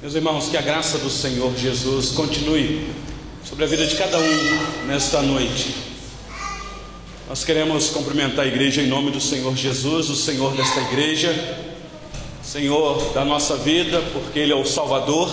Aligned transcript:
Meus 0.00 0.14
irmãos, 0.14 0.48
que 0.48 0.56
a 0.56 0.62
graça 0.62 0.96
do 0.96 1.10
Senhor 1.10 1.54
Jesus 1.58 2.12
continue 2.12 2.88
sobre 3.44 3.64
a 3.64 3.66
vida 3.66 3.86
de 3.86 3.94
cada 3.96 4.16
um 4.16 4.86
nesta 4.86 5.20
noite. 5.20 5.74
Nós 7.28 7.44
queremos 7.44 7.90
cumprimentar 7.90 8.46
a 8.46 8.48
igreja 8.48 8.80
em 8.80 8.86
nome 8.86 9.10
do 9.10 9.20
Senhor 9.20 9.54
Jesus, 9.54 10.08
o 10.08 10.16
Senhor 10.16 10.56
desta 10.56 10.80
igreja, 10.80 11.58
Senhor 12.42 13.12
da 13.12 13.26
nossa 13.26 13.56
vida, 13.56 14.02
porque 14.14 14.38
Ele 14.38 14.52
é 14.52 14.56
o 14.56 14.64
Salvador. 14.64 15.30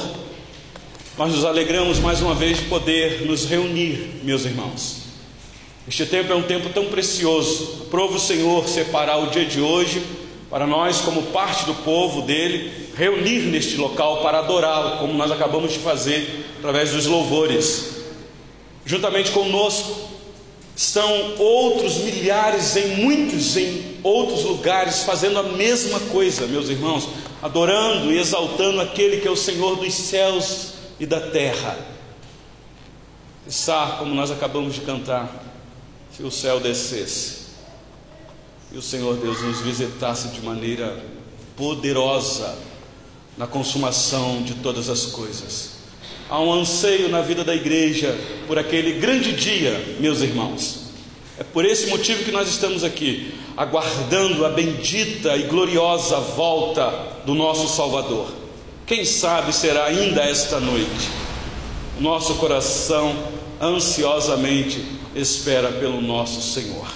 Nós 1.17 1.31
nos 1.31 1.45
alegramos 1.45 1.99
mais 1.99 2.21
uma 2.21 2.35
vez 2.35 2.57
de 2.57 2.65
poder 2.65 3.25
nos 3.25 3.45
reunir, 3.45 4.19
meus 4.21 4.43
irmãos. 4.43 4.97
Este 5.87 6.05
tempo 6.05 6.33
é 6.33 6.35
um 6.35 6.43
tempo 6.43 6.67
tão 6.73 6.87
precioso. 6.87 7.83
Aprova 7.87 8.17
o 8.17 8.19
Senhor 8.19 8.67
separar 8.67 9.17
o 9.19 9.29
dia 9.29 9.45
de 9.45 9.61
hoje 9.61 10.03
para 10.49 10.65
nós, 10.65 11.01
como 11.01 11.23
parte 11.23 11.65
do 11.65 11.75
povo 11.75 12.21
dele, 12.21 12.89
reunir 12.95 13.41
neste 13.41 13.75
local 13.75 14.21
para 14.21 14.39
adorá-lo, 14.39 14.97
como 14.97 15.13
nós 15.13 15.31
acabamos 15.31 15.73
de 15.73 15.79
fazer 15.79 16.45
através 16.57 16.91
dos 16.91 17.05
louvores. 17.05 17.97
Juntamente 18.85 19.31
conosco 19.31 20.07
estão 20.75 21.35
outros 21.37 21.97
milhares 21.97 22.77
em 22.77 22.95
muitos 22.97 23.57
em 23.57 23.97
outros 24.03 24.43
lugares 24.43 25.03
fazendo 25.03 25.39
a 25.39 25.43
mesma 25.43 25.99
coisa, 25.99 26.47
meus 26.47 26.69
irmãos, 26.69 27.09
adorando 27.41 28.13
e 28.13 28.17
exaltando 28.17 28.79
aquele 28.79 29.17
que 29.17 29.27
é 29.27 29.31
o 29.31 29.35
Senhor 29.35 29.75
dos 29.75 29.93
céus 29.93 30.73
e 30.97 31.05
da 31.05 31.19
terra. 31.19 31.77
Está 33.45 33.97
como 33.99 34.15
nós 34.15 34.31
acabamos 34.31 34.75
de 34.75 34.81
cantar, 34.81 35.43
se 36.15 36.23
o 36.23 36.31
céu 36.31 36.59
descesse 36.59 37.46
e 38.71 38.77
o 38.77 38.81
Senhor 38.81 39.15
Deus 39.17 39.41
nos 39.41 39.61
visitasse 39.61 40.29
de 40.29 40.41
maneira 40.41 41.03
poderosa 41.55 42.57
na 43.37 43.47
consumação 43.47 44.41
de 44.43 44.55
todas 44.55 44.89
as 44.89 45.05
coisas. 45.05 45.77
Há 46.29 46.39
um 46.39 46.51
anseio 46.51 47.07
na 47.07 47.21
vida 47.21 47.43
da 47.43 47.55
igreja 47.55 48.17
por 48.47 48.59
aquele 48.59 48.99
grande 48.99 49.33
dia, 49.33 49.95
meus 49.99 50.21
irmãos. 50.21 50.87
É 51.39 51.43
por 51.43 51.63
esse 51.63 51.87
motivo 51.87 52.23
que 52.23 52.31
nós 52.31 52.49
estamos 52.49 52.83
aqui, 52.83 53.33
aguardando 53.55 54.45
a 54.45 54.49
bendita 54.49 55.37
e 55.37 55.43
gloriosa 55.43 56.19
volta 56.19 56.89
do 57.25 57.33
nosso 57.33 57.67
Salvador. 57.67 58.27
Quem 58.85 59.05
sabe 59.05 59.53
será 59.53 59.85
ainda 59.85 60.21
esta 60.21 60.59
noite. 60.59 61.09
Nosso 61.99 62.35
coração 62.35 63.15
ansiosamente 63.61 64.83
espera 65.15 65.71
pelo 65.71 66.01
nosso 66.01 66.41
Senhor. 66.41 66.87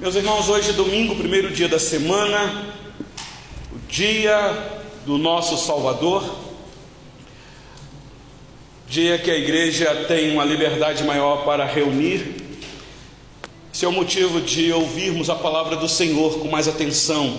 Meus 0.00 0.14
irmãos, 0.14 0.48
hoje 0.48 0.70
é 0.70 0.72
domingo, 0.72 1.14
primeiro 1.14 1.50
dia 1.50 1.68
da 1.68 1.78
semana, 1.78 2.72
dia 3.86 4.80
do 5.04 5.18
nosso 5.18 5.58
Salvador, 5.58 6.24
dia 8.88 9.18
que 9.18 9.30
a 9.30 9.36
igreja 9.36 10.06
tem 10.08 10.32
uma 10.32 10.42
liberdade 10.42 11.04
maior 11.04 11.44
para 11.44 11.66
reunir. 11.66 12.34
Esse 13.74 13.84
é 13.84 13.88
o 13.88 13.92
motivo 13.92 14.40
de 14.40 14.72
ouvirmos 14.72 15.28
a 15.28 15.34
palavra 15.34 15.76
do 15.76 15.86
Senhor 15.86 16.38
com 16.38 16.48
mais 16.48 16.66
atenção. 16.66 17.38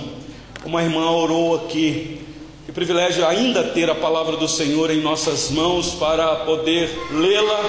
Como 0.62 0.78
a 0.78 0.84
irmã 0.84 1.10
orou 1.10 1.56
aqui, 1.56 2.22
que 2.68 2.72
privilégio 2.72 3.26
ainda 3.26 3.64
ter 3.64 3.90
a 3.90 3.96
palavra 3.96 4.38
do 4.38 4.48
Senhor 4.48 4.92
em 4.92 5.02
nossas 5.02 5.50
mãos 5.50 5.96
para 5.96 6.36
poder 6.46 6.96
lê-la, 7.10 7.60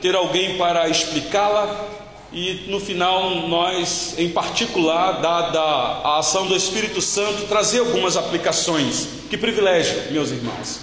ter 0.00 0.14
alguém 0.14 0.56
para 0.56 0.88
explicá-la 0.88 1.98
e 2.32 2.66
no 2.68 2.78
final 2.78 3.48
nós, 3.48 4.14
em 4.16 4.30
particular, 4.30 5.20
dada 5.20 5.60
a 5.60 6.18
ação 6.18 6.46
do 6.46 6.54
Espírito 6.54 7.00
Santo, 7.00 7.46
trazer 7.48 7.80
algumas 7.80 8.16
aplicações. 8.16 9.08
Que 9.28 9.36
privilégio, 9.36 10.12
meus 10.12 10.30
irmãos. 10.30 10.80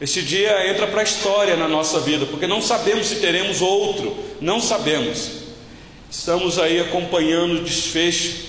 Este 0.00 0.22
dia 0.22 0.70
entra 0.70 0.86
para 0.86 1.00
a 1.00 1.04
história 1.04 1.56
na 1.56 1.68
nossa 1.68 2.00
vida, 2.00 2.26
porque 2.26 2.46
não 2.46 2.60
sabemos 2.60 3.06
se 3.06 3.16
teremos 3.16 3.60
outro, 3.60 4.16
não 4.40 4.60
sabemos. 4.60 5.30
Estamos 6.10 6.58
aí 6.58 6.80
acompanhando 6.80 7.60
o 7.60 7.64
desfecho 7.64 8.48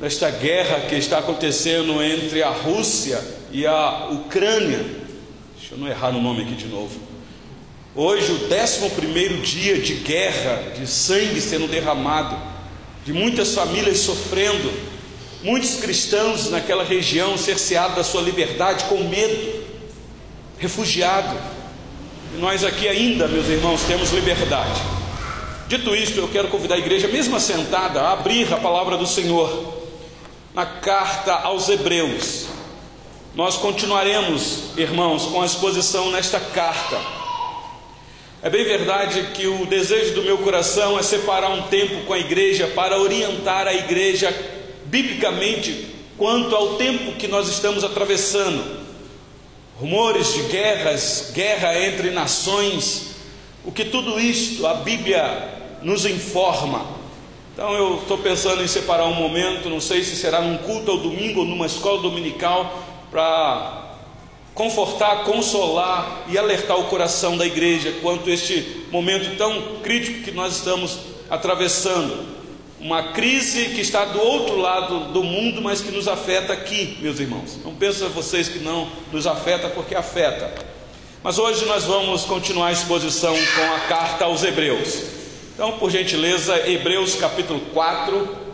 desta 0.00 0.30
guerra 0.30 0.80
que 0.88 0.94
está 0.94 1.18
acontecendo 1.18 2.02
entre 2.02 2.42
a 2.42 2.50
Rússia 2.50 3.22
e 3.50 3.66
a 3.66 4.08
Ucrânia. 4.10 4.84
Deixa 5.58 5.74
eu 5.74 5.78
não 5.78 5.88
errar 5.88 6.12
no 6.12 6.20
nome 6.20 6.42
aqui 6.42 6.54
de 6.54 6.66
novo. 6.66 7.05
Hoje, 7.98 8.30
o 8.30 8.40
11 8.44 9.40
dia 9.40 9.80
de 9.80 9.94
guerra, 9.94 10.74
de 10.76 10.86
sangue 10.86 11.40
sendo 11.40 11.66
derramado, 11.66 12.36
de 13.06 13.12
muitas 13.14 13.54
famílias 13.54 14.00
sofrendo, 14.00 14.70
muitos 15.42 15.76
cristãos 15.76 16.50
naquela 16.50 16.84
região 16.84 17.38
cerceados 17.38 17.96
da 17.96 18.04
sua 18.04 18.20
liberdade 18.20 18.84
com 18.84 18.98
medo, 19.04 19.64
refugiado. 20.58 21.38
E 22.34 22.38
nós 22.38 22.64
aqui 22.64 22.86
ainda, 22.86 23.26
meus 23.28 23.48
irmãos, 23.48 23.80
temos 23.84 24.10
liberdade. 24.10 24.78
Dito 25.66 25.96
isto, 25.96 26.18
eu 26.18 26.28
quero 26.28 26.48
convidar 26.48 26.74
a 26.74 26.78
igreja, 26.78 27.08
mesmo 27.08 27.34
assentada, 27.34 28.02
a 28.02 28.12
abrir 28.12 28.52
a 28.52 28.58
palavra 28.58 28.98
do 28.98 29.06
Senhor 29.06 29.72
na 30.52 30.66
carta 30.66 31.32
aos 31.32 31.70
Hebreus. 31.70 32.44
Nós 33.34 33.56
continuaremos, 33.56 34.64
irmãos, 34.76 35.24
com 35.24 35.40
a 35.40 35.46
exposição 35.46 36.10
nesta 36.10 36.38
carta. 36.38 37.25
É 38.42 38.50
bem 38.50 38.64
verdade 38.64 39.30
que 39.34 39.46
o 39.46 39.64
desejo 39.64 40.14
do 40.14 40.22
meu 40.22 40.36
coração 40.38 40.98
é 40.98 41.02
separar 41.02 41.50
um 41.50 41.62
tempo 41.62 42.04
com 42.04 42.12
a 42.12 42.18
igreja 42.18 42.66
para 42.68 43.00
orientar 43.00 43.66
a 43.66 43.72
igreja 43.72 44.32
biblicamente 44.84 45.86
quanto 46.18 46.54
ao 46.54 46.74
tempo 46.74 47.12
que 47.12 47.26
nós 47.26 47.48
estamos 47.48 47.82
atravessando. 47.82 48.84
Rumores 49.80 50.34
de 50.34 50.42
guerras, 50.42 51.32
guerra 51.34 51.78
entre 51.80 52.10
nações, 52.10 53.16
o 53.64 53.72
que 53.72 53.86
tudo 53.86 54.20
isto 54.20 54.66
a 54.66 54.74
Bíblia 54.74 55.78
nos 55.82 56.04
informa. 56.04 56.86
Então 57.54 57.72
eu 57.72 57.96
estou 57.96 58.18
pensando 58.18 58.62
em 58.62 58.68
separar 58.68 59.06
um 59.06 59.14
momento, 59.14 59.70
não 59.70 59.80
sei 59.80 60.04
se 60.04 60.14
será 60.14 60.42
num 60.42 60.58
culto 60.58 60.90
ao 60.90 60.98
domingo 60.98 61.40
ou 61.40 61.46
numa 61.46 61.66
escola 61.66 62.02
dominical, 62.02 62.84
para 63.10 63.85
confortar, 64.56 65.22
consolar 65.24 66.24
e 66.28 66.38
alertar 66.38 66.78
o 66.80 66.84
coração 66.84 67.36
da 67.36 67.46
igreja 67.46 67.92
quanto 68.00 68.30
a 68.30 68.32
este 68.32 68.86
momento 68.90 69.36
tão 69.36 69.80
crítico 69.82 70.22
que 70.22 70.30
nós 70.30 70.56
estamos 70.56 70.98
atravessando. 71.28 72.34
Uma 72.80 73.12
crise 73.12 73.66
que 73.66 73.82
está 73.82 74.06
do 74.06 74.18
outro 74.18 74.56
lado 74.56 75.12
do 75.12 75.22
mundo, 75.22 75.60
mas 75.60 75.82
que 75.82 75.90
nos 75.90 76.08
afeta 76.08 76.54
aqui, 76.54 76.96
meus 77.02 77.20
irmãos. 77.20 77.58
Não 77.62 77.74
pensem 77.74 78.08
vocês 78.08 78.48
que 78.48 78.58
não 78.58 78.88
nos 79.12 79.26
afeta, 79.26 79.68
porque 79.68 79.94
afeta. 79.94 80.52
Mas 81.22 81.38
hoje 81.38 81.66
nós 81.66 81.84
vamos 81.84 82.24
continuar 82.24 82.68
a 82.68 82.72
exposição 82.72 83.34
com 83.34 83.74
a 83.74 83.80
carta 83.80 84.24
aos 84.24 84.42
Hebreus. 84.42 85.02
Então, 85.54 85.72
por 85.72 85.90
gentileza, 85.90 86.66
Hebreus 86.66 87.14
capítulo 87.16 87.60
4. 87.74 88.46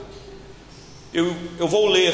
Eu, 1.15 1.37
eu 1.61 1.69
vou 1.69 1.87
ler 1.87 2.13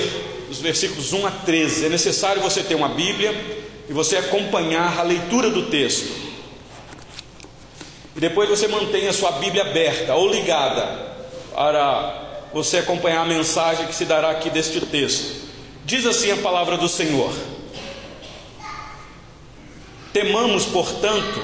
os 0.50 0.58
versículos 0.60 1.14
1 1.14 1.26
a 1.26 1.30
13. 1.30 1.86
É 1.86 1.88
necessário 1.88 2.42
você 2.42 2.62
ter 2.62 2.74
uma 2.74 2.88
Bíblia 2.88 3.58
e 3.88 3.92
você 3.92 4.16
acompanhar 4.16 4.98
a 4.98 5.02
leitura 5.02 5.48
do 5.48 5.66
texto. 5.70 6.28
E 8.14 8.20
depois 8.20 8.48
você 8.48 8.68
mantém 8.68 9.08
a 9.08 9.12
sua 9.12 9.32
Bíblia 9.32 9.62
aberta 9.62 10.14
ou 10.14 10.28
ligada 10.28 11.08
para 11.54 12.48
você 12.52 12.78
acompanhar 12.78 13.22
a 13.22 13.26
mensagem 13.26 13.86
que 13.86 13.94
se 13.94 14.04
dará 14.04 14.30
aqui 14.30 14.50
deste 14.50 14.80
texto. 14.80 15.48
Diz 15.84 16.04
assim 16.04 16.30
a 16.30 16.36
palavra 16.36 16.76
do 16.76 16.88
Senhor: 16.88 17.32
Temamos, 20.12 20.66
portanto, 20.66 21.40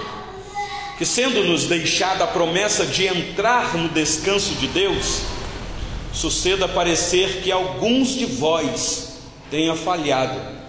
que 0.98 1.06
sendo-nos 1.06 1.64
deixada 1.64 2.24
a 2.24 2.26
promessa 2.28 2.84
de 2.84 3.06
entrar 3.06 3.74
no 3.74 3.88
descanso 3.88 4.54
de 4.56 4.66
Deus, 4.66 5.22
suceda 6.12 6.68
parecer 6.68 7.40
que 7.42 7.50
alguns 7.50 8.14
de 8.14 8.26
vós 8.26 9.18
tenha 9.50 9.74
falhado 9.74 10.63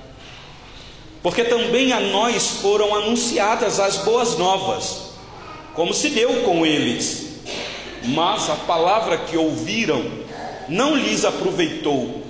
porque 1.26 1.44
também 1.44 1.92
a 1.92 2.00
nós 2.00 2.60
foram 2.62 2.94
anunciadas 2.94 3.80
as 3.80 3.98
boas 4.04 4.38
novas, 4.38 5.06
como 5.74 5.92
se 5.92 6.10
deu 6.10 6.44
com 6.44 6.64
eles. 6.64 7.40
Mas 8.04 8.48
a 8.48 8.54
palavra 8.54 9.18
que 9.18 9.36
ouviram 9.36 10.06
não 10.70 10.96
lhes 10.96 11.26
aproveitou, 11.26 12.22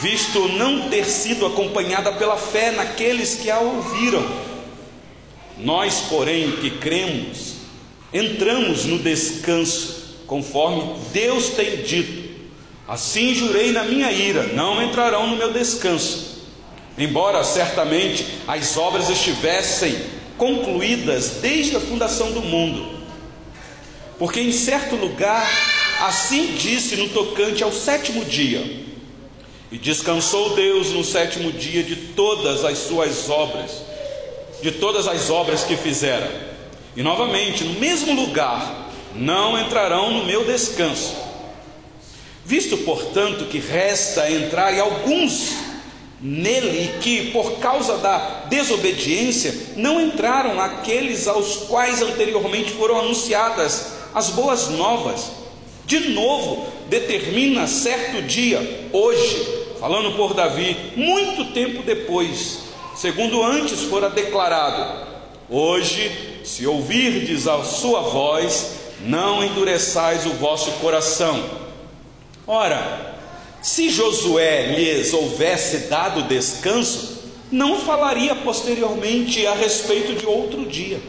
visto 0.00 0.48
não 0.48 0.88
ter 0.88 1.04
sido 1.04 1.46
acompanhada 1.46 2.14
pela 2.14 2.36
fé 2.36 2.72
naqueles 2.72 3.36
que 3.36 3.48
a 3.48 3.60
ouviram. 3.60 4.26
Nós, 5.56 6.06
porém, 6.10 6.50
que 6.56 6.70
cremos, 6.72 7.58
entramos 8.12 8.86
no 8.86 8.98
descanso, 8.98 10.16
conforme 10.26 10.96
Deus 11.12 11.50
tem 11.50 11.76
dito. 11.84 12.28
Assim 12.88 13.36
jurei 13.36 13.70
na 13.70 13.84
minha 13.84 14.10
ira: 14.10 14.48
não 14.48 14.82
entrarão 14.82 15.28
no 15.28 15.36
meu 15.36 15.52
descanso 15.52 16.31
embora 16.98 17.42
certamente 17.44 18.26
as 18.46 18.76
obras 18.76 19.08
estivessem 19.08 19.96
concluídas 20.36 21.38
desde 21.40 21.76
a 21.76 21.80
fundação 21.80 22.32
do 22.32 22.40
mundo. 22.40 23.00
Porque 24.18 24.40
em 24.40 24.52
certo 24.52 24.96
lugar 24.96 25.48
assim 26.00 26.54
disse 26.54 26.96
no 26.96 27.08
tocante 27.08 27.62
ao 27.62 27.72
sétimo 27.72 28.24
dia: 28.24 28.84
E 29.70 29.78
descansou 29.78 30.54
Deus 30.54 30.90
no 30.90 31.04
sétimo 31.04 31.52
dia 31.52 31.82
de 31.82 31.96
todas 31.96 32.64
as 32.64 32.78
suas 32.78 33.28
obras, 33.30 33.82
de 34.62 34.72
todas 34.72 35.06
as 35.06 35.30
obras 35.30 35.64
que 35.64 35.76
fizeram. 35.76 36.28
E 36.94 37.02
novamente, 37.02 37.64
no 37.64 37.80
mesmo 37.80 38.14
lugar, 38.14 38.90
não 39.14 39.58
entrarão 39.58 40.10
no 40.12 40.24
meu 40.24 40.44
descanso. 40.44 41.16
Visto, 42.44 42.76
portanto, 42.78 43.46
que 43.46 43.58
resta 43.58 44.30
entrar 44.30 44.78
alguns 44.78 45.71
nele 46.22 46.84
e 46.84 47.00
que, 47.00 47.32
por 47.32 47.58
causa 47.58 47.98
da 47.98 48.44
desobediência, 48.48 49.52
não 49.76 50.00
entraram 50.00 50.60
aqueles 50.60 51.26
aos 51.26 51.56
quais 51.68 52.00
anteriormente 52.00 52.70
foram 52.70 53.00
anunciadas 53.00 53.94
as 54.14 54.30
boas 54.30 54.68
novas. 54.68 55.32
De 55.84 56.10
novo, 56.10 56.64
determina 56.88 57.66
certo 57.66 58.22
dia, 58.22 58.88
hoje, 58.92 59.44
falando 59.80 60.16
por 60.16 60.32
Davi, 60.32 60.76
muito 60.94 61.46
tempo 61.52 61.82
depois, 61.82 62.60
segundo 62.94 63.42
antes 63.42 63.82
fora 63.82 64.08
declarado: 64.08 65.10
Hoje, 65.50 66.40
se 66.44 66.66
ouvirdes 66.66 67.48
a 67.48 67.64
sua 67.64 68.00
voz, 68.00 68.76
não 69.00 69.42
endureçais 69.42 70.24
o 70.24 70.30
vosso 70.34 70.70
coração. 70.72 71.42
Ora, 72.46 73.11
se 73.62 73.88
Josué 73.88 74.74
lhes 74.76 75.14
houvesse 75.14 75.88
dado 75.88 76.24
descanso, 76.24 77.22
não 77.50 77.78
falaria 77.78 78.34
posteriormente 78.34 79.46
a 79.46 79.54
respeito 79.54 80.14
de 80.14 80.26
outro 80.26 80.66
dia. 80.66 81.00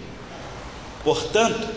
Portanto, 1.03 1.67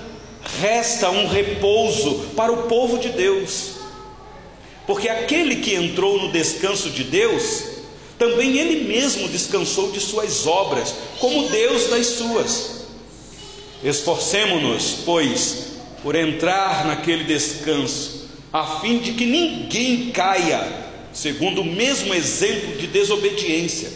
resta 0.61 1.11
um 1.11 1.26
repouso 1.26 2.26
para 2.37 2.52
o 2.52 2.64
povo 2.64 2.99
de 2.99 3.08
Deus, 3.08 3.76
porque 4.87 5.08
aquele 5.08 5.56
que 5.56 5.75
entrou 5.75 6.20
no 6.20 6.31
descanso 6.31 6.90
de 6.90 7.05
Deus, 7.05 7.64
também 8.19 8.58
ele 8.58 8.84
mesmo 8.84 9.29
descansou 9.29 9.90
de 9.90 10.00
suas 10.00 10.46
obras, 10.46 10.94
como 11.19 11.49
Deus 11.49 11.88
das 11.88 12.06
suas. 12.06 12.76
Esforcemo-nos, 13.82 14.99
pois, 15.05 15.67
por 16.02 16.14
entrar 16.14 16.87
naquele 16.87 17.25
descanso, 17.25 18.15
a 18.56 18.81
fim 18.81 18.97
de 19.00 19.12
que 19.12 19.26
ninguém 19.26 20.11
caia, 20.11 20.67
segundo 21.12 21.61
o 21.61 21.64
mesmo 21.64 22.14
exemplo 22.14 22.79
de 22.79 22.87
desobediência. 22.87 23.93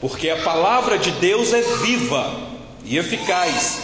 Porque 0.00 0.30
a 0.30 0.36
palavra 0.36 0.96
de 0.96 1.10
Deus 1.10 1.52
é 1.52 1.60
viva 1.82 2.32
e 2.84 2.96
eficaz, 2.96 3.80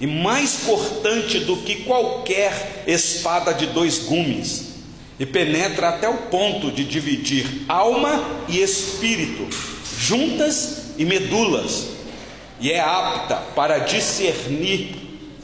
e 0.00 0.06
mais 0.06 0.60
cortante 0.64 1.40
do 1.40 1.58
que 1.58 1.84
qualquer 1.84 2.84
espada 2.86 3.52
de 3.52 3.66
dois 3.66 3.98
gumes, 3.98 4.68
e 5.20 5.26
penetra 5.26 5.90
até 5.90 6.08
o 6.08 6.28
ponto 6.28 6.70
de 6.70 6.82
dividir 6.82 7.66
alma 7.68 8.24
e 8.48 8.62
espírito, 8.62 9.46
juntas 9.98 10.92
e 10.96 11.04
medulas, 11.04 11.88
e 12.58 12.72
é 12.72 12.80
apta 12.80 13.36
para 13.54 13.76
discernir 13.80 14.96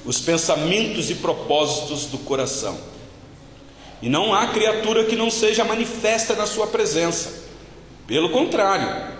os 0.07 0.21
pensamentos 0.21 1.11
e 1.11 1.17
propósitos 1.17 2.07
do 2.07 2.17
coração. 2.17 2.92
E 4.03 4.09
não 4.09 4.35
há 4.35 4.49
criatura 4.49 5.05
que 5.05 5.15
não 5.15 5.31
seja 5.31 5.65
manifesta 5.65 6.35
na 6.35 6.45
sua 6.45 6.67
presença. 6.67 7.43
Pelo 8.05 8.31
contrário, 8.31 9.15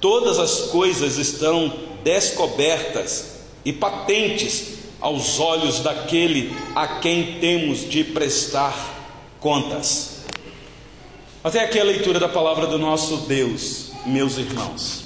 todas 0.00 0.38
as 0.38 0.70
coisas 0.70 1.18
estão 1.18 1.72
descobertas 2.04 3.40
e 3.64 3.72
patentes 3.72 4.74
aos 5.00 5.40
olhos 5.40 5.80
daquele 5.80 6.56
a 6.74 6.86
quem 7.00 7.40
temos 7.40 7.88
de 7.90 8.04
prestar 8.04 8.72
contas. 9.40 10.20
Até 11.42 11.64
aqui 11.64 11.80
a 11.80 11.84
leitura 11.84 12.20
da 12.20 12.28
palavra 12.28 12.68
do 12.68 12.78
nosso 12.78 13.16
Deus, 13.28 13.90
meus 14.06 14.38
irmãos. 14.38 15.02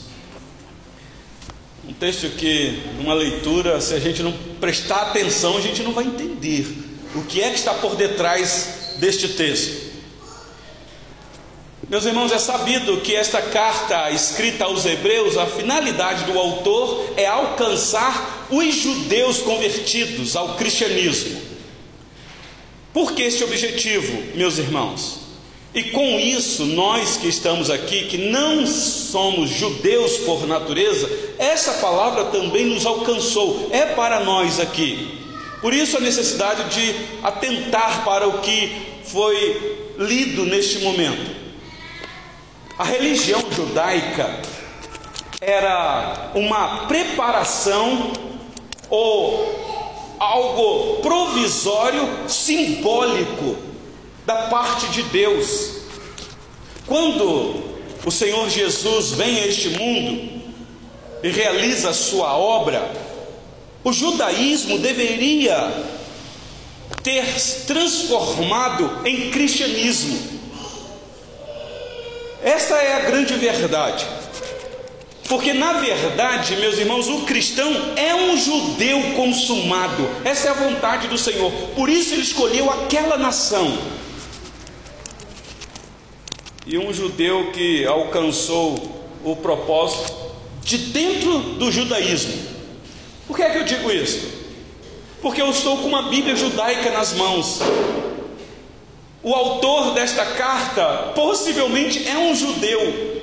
Um 1.88 1.94
texto 1.94 2.28
que, 2.36 2.82
numa 2.98 3.14
leitura, 3.14 3.80
se 3.80 3.94
a 3.94 3.98
gente 3.98 4.22
não 4.22 4.34
prestar 4.60 5.02
atenção, 5.02 5.56
a 5.56 5.60
gente 5.62 5.82
não 5.82 5.92
vai 5.92 6.04
entender 6.04 6.66
o 7.14 7.22
que 7.22 7.40
é 7.40 7.48
que 7.48 7.56
está 7.56 7.72
por 7.72 7.96
detrás 7.96 8.85
deste 8.98 9.28
texto. 9.28 9.86
Meus 11.88 12.04
irmãos, 12.04 12.32
é 12.32 12.38
sabido 12.38 13.00
que 13.00 13.14
esta 13.14 13.40
carta 13.40 14.10
escrita 14.10 14.64
aos 14.64 14.84
Hebreus, 14.84 15.38
a 15.38 15.46
finalidade 15.46 16.24
do 16.24 16.36
autor 16.36 17.12
é 17.16 17.26
alcançar 17.26 18.48
os 18.50 18.74
judeus 18.74 19.38
convertidos 19.38 20.34
ao 20.34 20.56
cristianismo. 20.56 21.40
Por 22.92 23.12
que 23.12 23.22
este 23.22 23.44
objetivo, 23.44 24.20
meus 24.34 24.58
irmãos? 24.58 25.26
E 25.72 25.84
com 25.84 26.18
isso, 26.18 26.64
nós 26.64 27.18
que 27.18 27.28
estamos 27.28 27.70
aqui, 27.70 28.06
que 28.06 28.16
não 28.16 28.66
somos 28.66 29.50
judeus 29.50 30.16
por 30.18 30.46
natureza, 30.46 31.08
essa 31.38 31.74
palavra 31.74 32.24
também 32.24 32.64
nos 32.64 32.86
alcançou, 32.86 33.68
é 33.70 33.84
para 33.84 34.24
nós 34.24 34.58
aqui. 34.58 35.25
Por 35.60 35.72
isso 35.72 35.96
a 35.96 36.00
necessidade 36.00 36.64
de 36.74 36.94
atentar 37.22 38.04
para 38.04 38.28
o 38.28 38.40
que 38.40 39.00
foi 39.04 39.92
lido 39.98 40.44
neste 40.44 40.80
momento. 40.80 41.34
A 42.78 42.84
religião 42.84 43.42
judaica 43.50 44.42
era 45.40 46.30
uma 46.34 46.86
preparação 46.86 48.12
ou 48.90 50.16
algo 50.18 51.00
provisório, 51.00 52.28
simbólico 52.28 53.56
da 54.24 54.48
parte 54.48 54.88
de 54.88 55.02
Deus. 55.04 55.76
Quando 56.86 57.62
o 58.04 58.10
Senhor 58.10 58.48
Jesus 58.48 59.12
vem 59.12 59.38
a 59.40 59.46
este 59.46 59.70
mundo 59.70 60.42
e 61.22 61.28
realiza 61.30 61.90
a 61.90 61.94
sua 61.94 62.36
obra, 62.36 63.05
o 63.86 63.92
judaísmo 63.92 64.80
deveria 64.80 65.72
ter 67.04 67.24
transformado 67.68 69.06
em 69.06 69.30
cristianismo. 69.30 70.18
Esta 72.42 72.74
é 72.74 72.94
a 72.96 73.00
grande 73.08 73.34
verdade. 73.34 74.04
Porque 75.28 75.52
na 75.52 75.74
verdade, 75.74 76.56
meus 76.56 76.78
irmãos, 76.78 77.06
o 77.06 77.20
cristão 77.26 77.72
é 77.94 78.12
um 78.12 78.36
judeu 78.36 79.00
consumado. 79.14 80.10
Essa 80.24 80.48
é 80.48 80.50
a 80.50 80.54
vontade 80.54 81.06
do 81.06 81.16
Senhor. 81.16 81.52
Por 81.76 81.88
isso 81.88 82.12
ele 82.14 82.22
escolheu 82.22 82.68
aquela 82.68 83.16
nação 83.16 83.78
e 86.66 86.76
um 86.76 86.92
judeu 86.92 87.52
que 87.52 87.86
alcançou 87.86 89.06
o 89.22 89.36
propósito 89.36 90.12
de 90.64 90.76
dentro 90.76 91.38
do 91.38 91.70
judaísmo. 91.70 92.55
Por 93.26 93.36
que 93.36 93.42
é 93.42 93.50
que 93.50 93.58
eu 93.58 93.64
digo 93.64 93.90
isso? 93.90 94.28
Porque 95.20 95.42
eu 95.42 95.50
estou 95.50 95.78
com 95.78 95.88
uma 95.88 96.02
Bíblia 96.02 96.36
judaica 96.36 96.90
nas 96.90 97.12
mãos. 97.12 97.58
O 99.22 99.34
autor 99.34 99.92
desta 99.92 100.24
carta 100.24 101.12
possivelmente 101.14 102.06
é 102.06 102.16
um 102.16 102.34
judeu. 102.34 103.22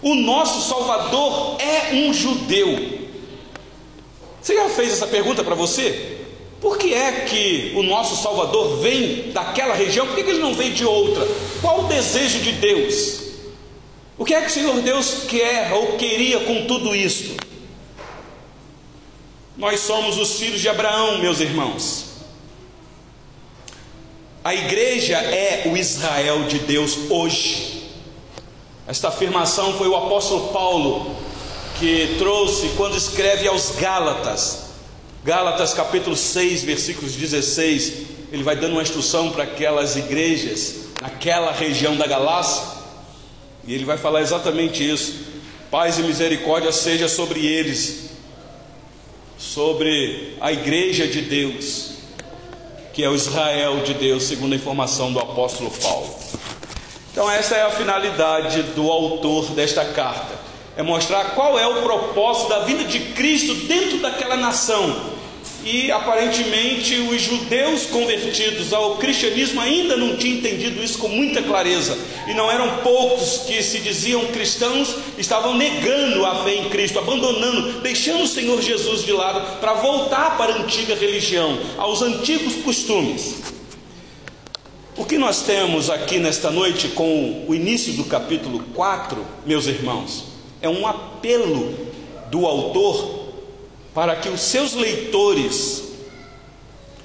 O 0.00 0.14
nosso 0.14 0.68
Salvador 0.68 1.56
é 1.60 1.94
um 1.94 2.12
judeu. 2.12 3.00
Você 4.40 4.54
já 4.54 4.68
fez 4.68 4.92
essa 4.92 5.06
pergunta 5.06 5.42
para 5.42 5.54
você? 5.54 6.18
Por 6.60 6.78
que 6.78 6.94
é 6.94 7.26
que 7.26 7.72
o 7.74 7.82
nosso 7.82 8.22
Salvador 8.22 8.76
vem 8.76 9.32
daquela 9.32 9.74
região? 9.74 10.06
Por 10.06 10.14
que 10.14 10.20
ele 10.20 10.38
não 10.38 10.54
vem 10.54 10.72
de 10.72 10.84
outra? 10.84 11.26
Qual 11.60 11.80
o 11.80 11.88
desejo 11.88 12.38
de 12.40 12.52
Deus? 12.52 13.22
O 14.16 14.24
que 14.24 14.34
é 14.34 14.40
que 14.40 14.46
o 14.46 14.50
Senhor 14.50 14.76
Deus 14.82 15.24
quer 15.28 15.72
ou 15.72 15.96
queria 15.96 16.40
com 16.40 16.66
tudo 16.66 16.94
isso? 16.94 17.34
Nós 19.56 19.80
somos 19.80 20.18
os 20.18 20.38
filhos 20.38 20.60
de 20.60 20.68
Abraão, 20.68 21.18
meus 21.18 21.38
irmãos. 21.40 22.06
A 24.42 24.52
igreja 24.52 25.16
é 25.16 25.68
o 25.72 25.76
Israel 25.76 26.44
de 26.44 26.58
Deus 26.58 27.08
hoje. 27.08 27.84
Esta 28.86 29.08
afirmação 29.08 29.78
foi 29.78 29.88
o 29.88 29.96
apóstolo 29.96 30.48
Paulo 30.48 31.16
que 31.78 32.16
trouxe 32.18 32.68
quando 32.76 32.96
escreve 32.96 33.46
aos 33.46 33.70
Gálatas, 33.76 34.64
Gálatas 35.24 35.72
capítulo 35.72 36.14
6, 36.14 36.64
versículos 36.64 37.14
16, 37.14 37.92
ele 38.30 38.42
vai 38.42 38.54
dando 38.56 38.72
uma 38.72 38.82
instrução 38.82 39.30
para 39.30 39.44
aquelas 39.44 39.96
igrejas 39.96 40.74
naquela 41.00 41.50
região 41.50 41.96
da 41.96 42.06
Galácia, 42.06 42.62
e 43.66 43.74
ele 43.74 43.84
vai 43.84 43.96
falar 43.96 44.20
exatamente 44.20 44.88
isso: 44.88 45.14
paz 45.70 45.98
e 45.98 46.02
misericórdia 46.02 46.70
seja 46.72 47.08
sobre 47.08 47.46
eles, 47.46 48.10
sobre 49.38 50.36
a 50.40 50.52
igreja 50.52 51.06
de 51.06 51.22
Deus, 51.22 51.92
que 52.92 53.02
é 53.02 53.08
o 53.08 53.14
Israel 53.14 53.82
de 53.84 53.94
Deus, 53.94 54.24
segundo 54.24 54.52
a 54.52 54.56
informação 54.56 55.12
do 55.12 55.18
apóstolo 55.18 55.70
Paulo. 55.70 56.14
Então, 57.12 57.30
essa 57.30 57.54
é 57.54 57.62
a 57.62 57.70
finalidade 57.70 58.62
do 58.74 58.90
autor 58.90 59.46
desta 59.50 59.84
carta: 59.84 60.34
é 60.76 60.82
mostrar 60.82 61.34
qual 61.34 61.58
é 61.58 61.66
o 61.66 61.82
propósito 61.82 62.48
da 62.48 62.60
vinda 62.60 62.84
de 62.84 63.00
Cristo 63.12 63.54
dentro 63.66 63.98
daquela 63.98 64.36
nação 64.36 65.13
e 65.64 65.90
aparentemente 65.90 66.94
os 66.94 67.22
judeus 67.22 67.86
convertidos 67.86 68.72
ao 68.72 68.96
cristianismo 68.96 69.60
ainda 69.60 69.96
não 69.96 70.16
tinham 70.16 70.36
entendido 70.36 70.82
isso 70.84 70.98
com 70.98 71.08
muita 71.08 71.42
clareza, 71.42 71.96
e 72.28 72.34
não 72.34 72.50
eram 72.50 72.78
poucos 72.78 73.44
que 73.46 73.62
se 73.62 73.78
diziam 73.78 74.26
cristãos, 74.26 74.94
estavam 75.16 75.56
negando 75.56 76.26
a 76.26 76.44
fé 76.44 76.54
em 76.54 76.68
Cristo, 76.68 76.98
abandonando, 76.98 77.80
deixando 77.80 78.24
o 78.24 78.28
Senhor 78.28 78.60
Jesus 78.60 79.04
de 79.04 79.12
lado 79.12 79.58
para 79.58 79.72
voltar 79.74 80.36
para 80.36 80.52
a 80.52 80.58
antiga 80.58 80.94
religião, 80.94 81.58
aos 81.78 82.02
antigos 82.02 82.56
costumes. 82.56 83.54
O 84.96 85.04
que 85.04 85.18
nós 85.18 85.42
temos 85.42 85.90
aqui 85.90 86.18
nesta 86.18 86.50
noite 86.50 86.88
com 86.88 87.46
o 87.48 87.54
início 87.54 87.94
do 87.94 88.04
capítulo 88.04 88.62
4, 88.74 89.24
meus 89.44 89.66
irmãos, 89.66 90.24
é 90.60 90.68
um 90.68 90.86
apelo 90.86 91.74
do 92.30 92.46
autor 92.46 93.23
para 93.94 94.16
que 94.16 94.28
os 94.28 94.40
seus 94.40 94.74
leitores 94.74 95.84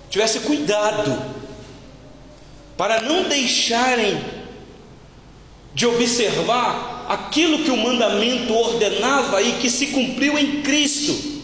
tivessem 0.09 0.41
cuidado, 0.41 1.21
para 2.75 3.01
não 3.01 3.23
deixarem 3.23 4.19
de 5.73 5.85
observar 5.85 7.05
aquilo 7.07 7.59
que 7.59 7.69
o 7.69 7.77
mandamento 7.77 8.53
ordenava 8.53 9.41
e 9.41 9.53
que 9.53 9.69
se 9.69 9.87
cumpriu 9.87 10.37
em 10.37 10.63
Cristo, 10.63 11.39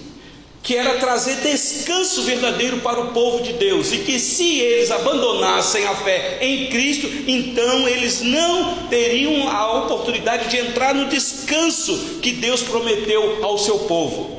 que 0.64 0.76
era 0.76 0.98
trazer 0.98 1.36
descanso 1.42 2.24
verdadeiro 2.24 2.80
para 2.80 3.00
o 3.00 3.14
povo 3.14 3.44
de 3.44 3.54
Deus, 3.54 3.92
e 3.94 4.00
que 4.00 4.18
se 4.18 4.60
eles 4.60 4.90
abandonassem 4.90 5.86
a 5.86 5.94
fé 5.94 6.40
em 6.42 6.68
Cristo, 6.68 7.08
então 7.28 7.88
eles 7.88 8.22
não 8.22 8.88
teriam 8.88 9.48
a 9.48 9.84
oportunidade 9.84 10.50
de 10.50 10.58
entrar 10.58 10.96
no 10.96 11.08
descanso 11.08 12.20
que 12.20 12.32
Deus 12.32 12.64
prometeu 12.64 13.46
ao 13.46 13.60
seu 13.60 13.80
povo. 13.80 14.35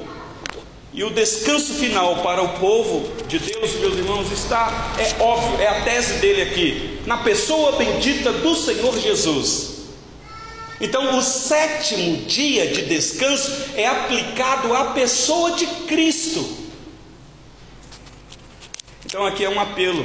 E 0.96 1.04
o 1.04 1.10
descanso 1.10 1.74
final 1.74 2.22
para 2.22 2.42
o 2.42 2.58
povo 2.58 3.06
de 3.28 3.38
Deus, 3.38 3.74
meus 3.74 3.98
irmãos, 3.98 4.32
está, 4.32 4.94
é 4.98 5.22
óbvio, 5.22 5.60
é 5.60 5.68
a 5.68 5.82
tese 5.82 6.14
dele 6.20 6.40
aqui, 6.40 7.00
na 7.04 7.18
pessoa 7.18 7.72
bendita 7.72 8.32
do 8.32 8.56
Senhor 8.56 8.98
Jesus. 8.98 9.76
Então, 10.80 11.18
o 11.18 11.22
sétimo 11.22 12.24
dia 12.24 12.68
de 12.68 12.86
descanso 12.86 13.52
é 13.74 13.86
aplicado 13.86 14.72
à 14.72 14.92
pessoa 14.92 15.50
de 15.50 15.66
Cristo. 15.86 16.48
Então, 19.04 19.26
aqui 19.26 19.44
é 19.44 19.50
um 19.50 19.60
apelo 19.60 20.02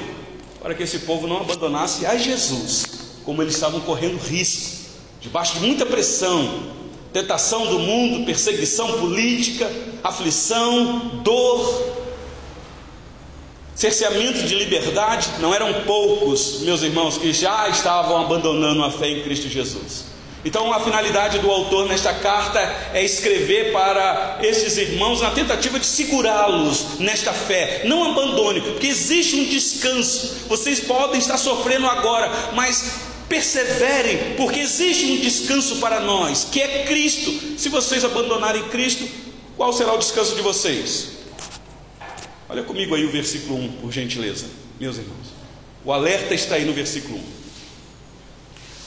para 0.61 0.75
que 0.75 0.83
esse 0.83 0.99
povo 0.99 1.25
não 1.25 1.37
abandonasse 1.37 2.05
a 2.05 2.17
Jesus, 2.17 2.85
como 3.23 3.41
eles 3.41 3.53
estavam 3.53 3.79
correndo 3.79 4.17
risco, 4.17 4.89
debaixo 5.21 5.53
de 5.53 5.61
muita 5.61 5.85
pressão, 5.85 6.80
tentação 7.13 7.65
do 7.67 7.79
mundo, 7.79 8.25
perseguição 8.25 8.99
política, 8.99 9.69
aflição, 10.03 11.21
dor, 11.23 11.91
cerceamento 13.75 14.43
de 14.43 14.55
liberdade. 14.55 15.29
Não 15.39 15.53
eram 15.53 15.83
poucos, 15.83 16.61
meus 16.61 16.83
irmãos, 16.83 17.17
que 17.17 17.33
já 17.33 17.67
estavam 17.69 18.21
abandonando 18.21 18.83
a 18.83 18.91
fé 18.91 19.09
em 19.09 19.23
Cristo 19.23 19.49
Jesus. 19.49 20.11
Então, 20.43 20.73
a 20.73 20.79
finalidade 20.79 21.37
do 21.37 21.51
autor 21.51 21.87
nesta 21.87 22.13
carta 22.15 22.59
é 22.93 23.03
escrever 23.03 23.71
para 23.71 24.39
esses 24.41 24.75
irmãos 24.75 25.21
na 25.21 25.29
tentativa 25.29 25.79
de 25.79 25.85
segurá-los 25.85 26.99
nesta 26.99 27.31
fé. 27.31 27.83
Não 27.85 28.11
abandone, 28.11 28.61
porque 28.61 28.87
existe 28.87 29.35
um 29.35 29.43
descanso. 29.43 30.45
Vocês 30.47 30.79
podem 30.79 31.19
estar 31.19 31.37
sofrendo 31.37 31.85
agora, 31.85 32.31
mas 32.53 33.10
perseverem, 33.31 34.35
porque 34.35 34.59
existe 34.59 35.05
um 35.05 35.15
descanso 35.15 35.77
para 35.77 36.01
nós, 36.01 36.49
que 36.51 36.61
é 36.61 36.83
Cristo. 36.83 37.31
Se 37.57 37.69
vocês 37.69 38.03
abandonarem 38.03 38.67
Cristo, 38.67 39.07
qual 39.55 39.71
será 39.71 39.93
o 39.93 39.97
descanso 39.97 40.35
de 40.35 40.41
vocês? 40.41 41.11
Olha 42.49 42.61
comigo 42.61 42.93
aí 42.93 43.05
o 43.05 43.09
versículo 43.09 43.57
1, 43.57 43.71
por 43.77 43.89
gentileza, 43.89 44.47
meus 44.77 44.97
irmãos. 44.97 45.27
O 45.85 45.93
alerta 45.93 46.33
está 46.33 46.55
aí 46.55 46.65
no 46.65 46.73
versículo 46.73 47.19
1. 47.19 47.21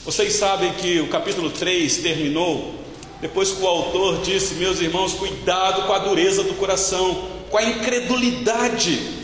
Vocês 0.05 0.35
sabem 0.35 0.75
que 0.75 1.01
o 1.01 1.09
capítulo 1.09 1.49
3 1.49 1.97
terminou 1.97 2.75
depois 3.23 3.51
que 3.51 3.63
o 3.63 3.67
autor 3.67 4.21
disse: 4.21 4.57
Meus 4.57 4.79
irmãos, 4.79 5.15
cuidado 5.15 5.87
com 5.87 5.93
a 5.95 6.01
dureza 6.01 6.43
do 6.43 6.53
coração, 6.53 7.31
com 7.51 7.57
a 7.57 7.65
incredulidade 7.65 9.24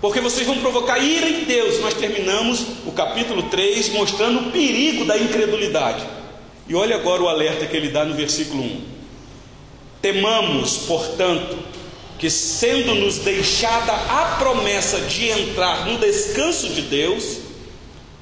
porque 0.00 0.20
vocês 0.20 0.46
vão 0.46 0.58
provocar 0.58 0.98
ira 0.98 1.28
em 1.28 1.44
Deus. 1.44 1.80
Nós 1.80 1.94
terminamos 1.94 2.64
o 2.86 2.92
capítulo 2.92 3.44
3 3.44 3.90
mostrando 3.90 4.48
o 4.48 4.52
perigo 4.52 5.04
da 5.04 5.16
incredulidade. 5.16 6.06
E 6.68 6.74
olha 6.74 6.96
agora 6.96 7.22
o 7.22 7.28
alerta 7.28 7.66
que 7.66 7.76
ele 7.76 7.88
dá 7.88 8.04
no 8.04 8.14
versículo 8.14 8.62
1. 8.62 8.80
Temamos, 10.02 10.78
portanto, 10.78 11.58
que 12.18 12.28
sendo-nos 12.30 13.18
deixada 13.18 13.92
a 13.92 14.36
promessa 14.38 15.00
de 15.02 15.28
entrar 15.28 15.86
no 15.86 15.98
descanso 15.98 16.68
de 16.68 16.82
Deus, 16.82 17.38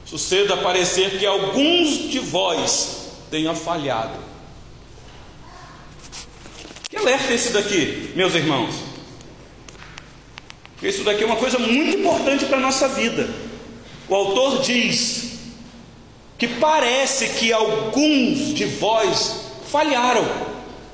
suceda 0.04 0.56
parecer 0.56 1.18
que 1.18 1.26
alguns 1.26 2.10
de 2.10 2.18
vós 2.18 3.10
tenham 3.30 3.54
falhado. 3.54 4.18
Que 6.88 6.96
alerta 6.96 7.32
é 7.32 7.34
esse 7.34 7.52
daqui, 7.52 8.12
meus 8.14 8.34
irmãos? 8.34 8.93
Isso 10.84 11.02
daqui 11.02 11.22
é 11.22 11.26
uma 11.26 11.36
coisa 11.36 11.58
muito 11.58 11.96
importante 11.96 12.44
para 12.44 12.58
a 12.58 12.60
nossa 12.60 12.86
vida. 12.88 13.26
O 14.06 14.14
autor 14.14 14.60
diz 14.60 15.38
que 16.36 16.46
parece 16.46 17.30
que 17.30 17.50
alguns 17.54 18.52
de 18.52 18.66
vós 18.66 19.36
falharam. 19.70 20.28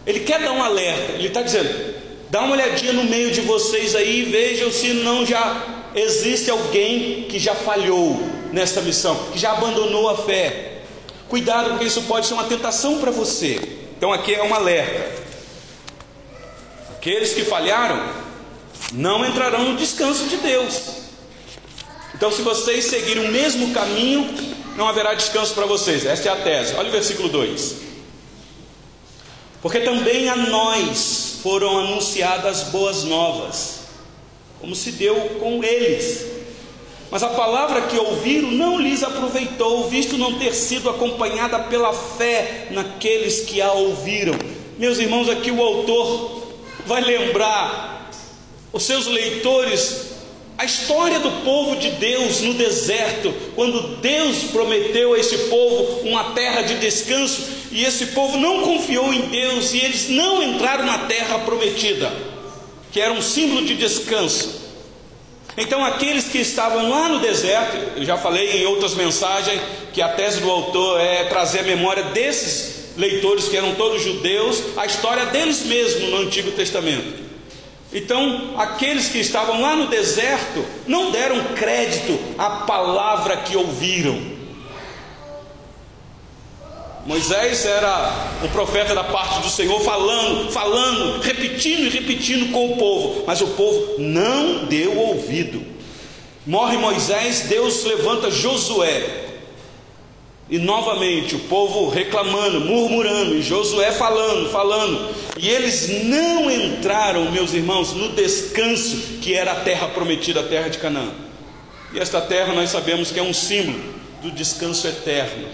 Ele 0.06 0.20
quer 0.20 0.40
dar 0.40 0.52
um 0.52 0.62
alerta, 0.62 1.12
ele 1.12 1.26
está 1.26 1.42
dizendo: 1.42 1.68
dá 2.30 2.42
uma 2.42 2.52
olhadinha 2.52 2.92
no 2.92 3.02
meio 3.04 3.32
de 3.32 3.40
vocês 3.40 3.96
aí 3.96 4.20
e 4.20 4.24
vejam 4.26 4.70
se 4.70 4.94
não 4.94 5.26
já 5.26 5.80
existe 5.92 6.48
alguém 6.50 7.24
que 7.24 7.40
já 7.40 7.56
falhou 7.56 8.22
nesta 8.52 8.80
missão, 8.80 9.16
que 9.32 9.40
já 9.40 9.50
abandonou 9.52 10.08
a 10.08 10.16
fé. 10.16 10.82
Cuidado, 11.28 11.70
porque 11.70 11.86
isso 11.86 12.02
pode 12.02 12.26
ser 12.26 12.34
uma 12.34 12.44
tentação 12.44 13.00
para 13.00 13.10
você. 13.10 13.60
Então 13.96 14.12
aqui 14.12 14.34
é 14.34 14.42
um 14.42 14.54
alerta. 14.54 15.20
Aqueles 16.96 17.32
que 17.32 17.42
falharam, 17.42 18.29
não 18.92 19.24
entrarão 19.24 19.70
no 19.70 19.76
descanso 19.76 20.26
de 20.26 20.36
Deus. 20.38 20.82
Então, 22.14 22.30
se 22.30 22.42
vocês 22.42 22.84
seguirem 22.86 23.28
o 23.28 23.32
mesmo 23.32 23.72
caminho, 23.72 24.28
não 24.76 24.88
haverá 24.88 25.14
descanso 25.14 25.54
para 25.54 25.66
vocês. 25.66 26.04
Esta 26.04 26.28
é 26.28 26.32
a 26.32 26.36
tese. 26.36 26.74
Olha 26.74 26.88
o 26.88 26.92
versículo 26.92 27.28
2. 27.28 27.76
Porque 29.62 29.80
também 29.80 30.28
a 30.28 30.36
nós 30.36 31.38
foram 31.42 31.78
anunciadas 31.78 32.64
boas 32.64 33.04
novas, 33.04 33.80
como 34.60 34.74
se 34.74 34.92
deu 34.92 35.14
com 35.40 35.62
eles. 35.62 36.26
Mas 37.10 37.22
a 37.22 37.28
palavra 37.28 37.82
que 37.82 37.98
ouviram 37.98 38.50
não 38.52 38.78
lhes 38.78 39.02
aproveitou, 39.02 39.88
visto 39.88 40.16
não 40.16 40.38
ter 40.38 40.54
sido 40.54 40.88
acompanhada 40.88 41.58
pela 41.58 41.92
fé 41.92 42.68
naqueles 42.70 43.40
que 43.40 43.60
a 43.60 43.72
ouviram. 43.72 44.34
Meus 44.78 44.98
irmãos, 44.98 45.28
aqui 45.28 45.50
o 45.50 45.60
autor 45.60 46.42
vai 46.86 47.02
lembrar 47.02 47.89
os 48.72 48.82
seus 48.84 49.06
leitores 49.06 50.10
a 50.60 50.64
história 50.66 51.18
do 51.18 51.30
povo 51.42 51.76
de 51.76 51.88
Deus 51.92 52.42
no 52.42 52.52
deserto, 52.52 53.32
quando 53.54 53.96
Deus 53.96 54.42
prometeu 54.52 55.14
a 55.14 55.18
esse 55.18 55.38
povo 55.48 56.06
uma 56.06 56.32
terra 56.32 56.60
de 56.60 56.74
descanso 56.74 57.48
e 57.72 57.82
esse 57.82 58.08
povo 58.08 58.36
não 58.36 58.60
confiou 58.60 59.10
em 59.10 59.22
Deus 59.22 59.72
e 59.72 59.78
eles 59.78 60.10
não 60.10 60.42
entraram 60.42 60.84
na 60.84 60.98
terra 60.98 61.38
prometida, 61.38 62.12
que 62.92 63.00
era 63.00 63.10
um 63.10 63.22
símbolo 63.22 63.64
de 63.64 63.74
descanso. 63.74 64.60
Então, 65.56 65.82
aqueles 65.82 66.28
que 66.28 66.36
estavam 66.36 66.90
lá 66.90 67.08
no 67.08 67.20
deserto, 67.20 67.78
eu 67.96 68.04
já 68.04 68.18
falei 68.18 68.60
em 68.60 68.66
outras 68.66 68.94
mensagens 68.94 69.62
que 69.94 70.02
a 70.02 70.10
tese 70.10 70.40
do 70.40 70.50
autor 70.50 71.00
é 71.00 71.24
trazer 71.24 71.60
a 71.60 71.62
memória 71.62 72.02
desses 72.02 72.96
leitores 72.98 73.48
que 73.48 73.56
eram 73.56 73.74
todos 73.76 74.02
judeus, 74.02 74.62
a 74.76 74.84
história 74.84 75.24
deles 75.24 75.64
mesmos 75.64 76.10
no 76.10 76.18
Antigo 76.18 76.50
Testamento. 76.50 77.29
Então, 77.92 78.54
aqueles 78.56 79.08
que 79.08 79.18
estavam 79.18 79.60
lá 79.60 79.74
no 79.74 79.88
deserto 79.88 80.64
não 80.86 81.10
deram 81.10 81.42
crédito 81.54 82.18
à 82.38 82.50
palavra 82.64 83.38
que 83.38 83.56
ouviram. 83.56 84.38
Moisés 87.04 87.64
era 87.64 88.12
o 88.44 88.48
profeta 88.50 88.94
da 88.94 89.02
parte 89.02 89.40
do 89.40 89.48
Senhor, 89.48 89.80
falando, 89.80 90.52
falando, 90.52 91.20
repetindo 91.20 91.86
e 91.86 91.88
repetindo 91.88 92.52
com 92.52 92.72
o 92.72 92.76
povo, 92.76 93.24
mas 93.26 93.40
o 93.40 93.48
povo 93.48 93.96
não 93.98 94.66
deu 94.66 94.96
ouvido. 94.96 95.64
Morre 96.46 96.76
Moisés, 96.76 97.46
Deus 97.48 97.84
levanta 97.84 98.30
Josué, 98.30 99.29
e 100.50 100.58
novamente 100.58 101.36
o 101.36 101.38
povo 101.40 101.88
reclamando, 101.88 102.60
murmurando, 102.60 103.36
e 103.36 103.42
Josué 103.42 103.92
falando, 103.92 104.50
falando, 104.50 105.14
e 105.38 105.48
eles 105.48 106.04
não 106.04 106.50
entraram, 106.50 107.30
meus 107.30 107.54
irmãos, 107.54 107.92
no 107.92 108.08
descanso 108.10 109.18
que 109.22 109.32
era 109.32 109.52
a 109.52 109.60
terra 109.60 109.88
prometida, 109.88 110.40
a 110.40 110.48
terra 110.48 110.68
de 110.68 110.78
Canaã. 110.78 111.12
E 111.92 112.00
esta 112.00 112.20
terra 112.20 112.52
nós 112.52 112.70
sabemos 112.70 113.12
que 113.12 113.20
é 113.20 113.22
um 113.22 113.32
símbolo 113.32 113.78
do 114.20 114.30
descanso 114.32 114.88
eterno, 114.88 115.48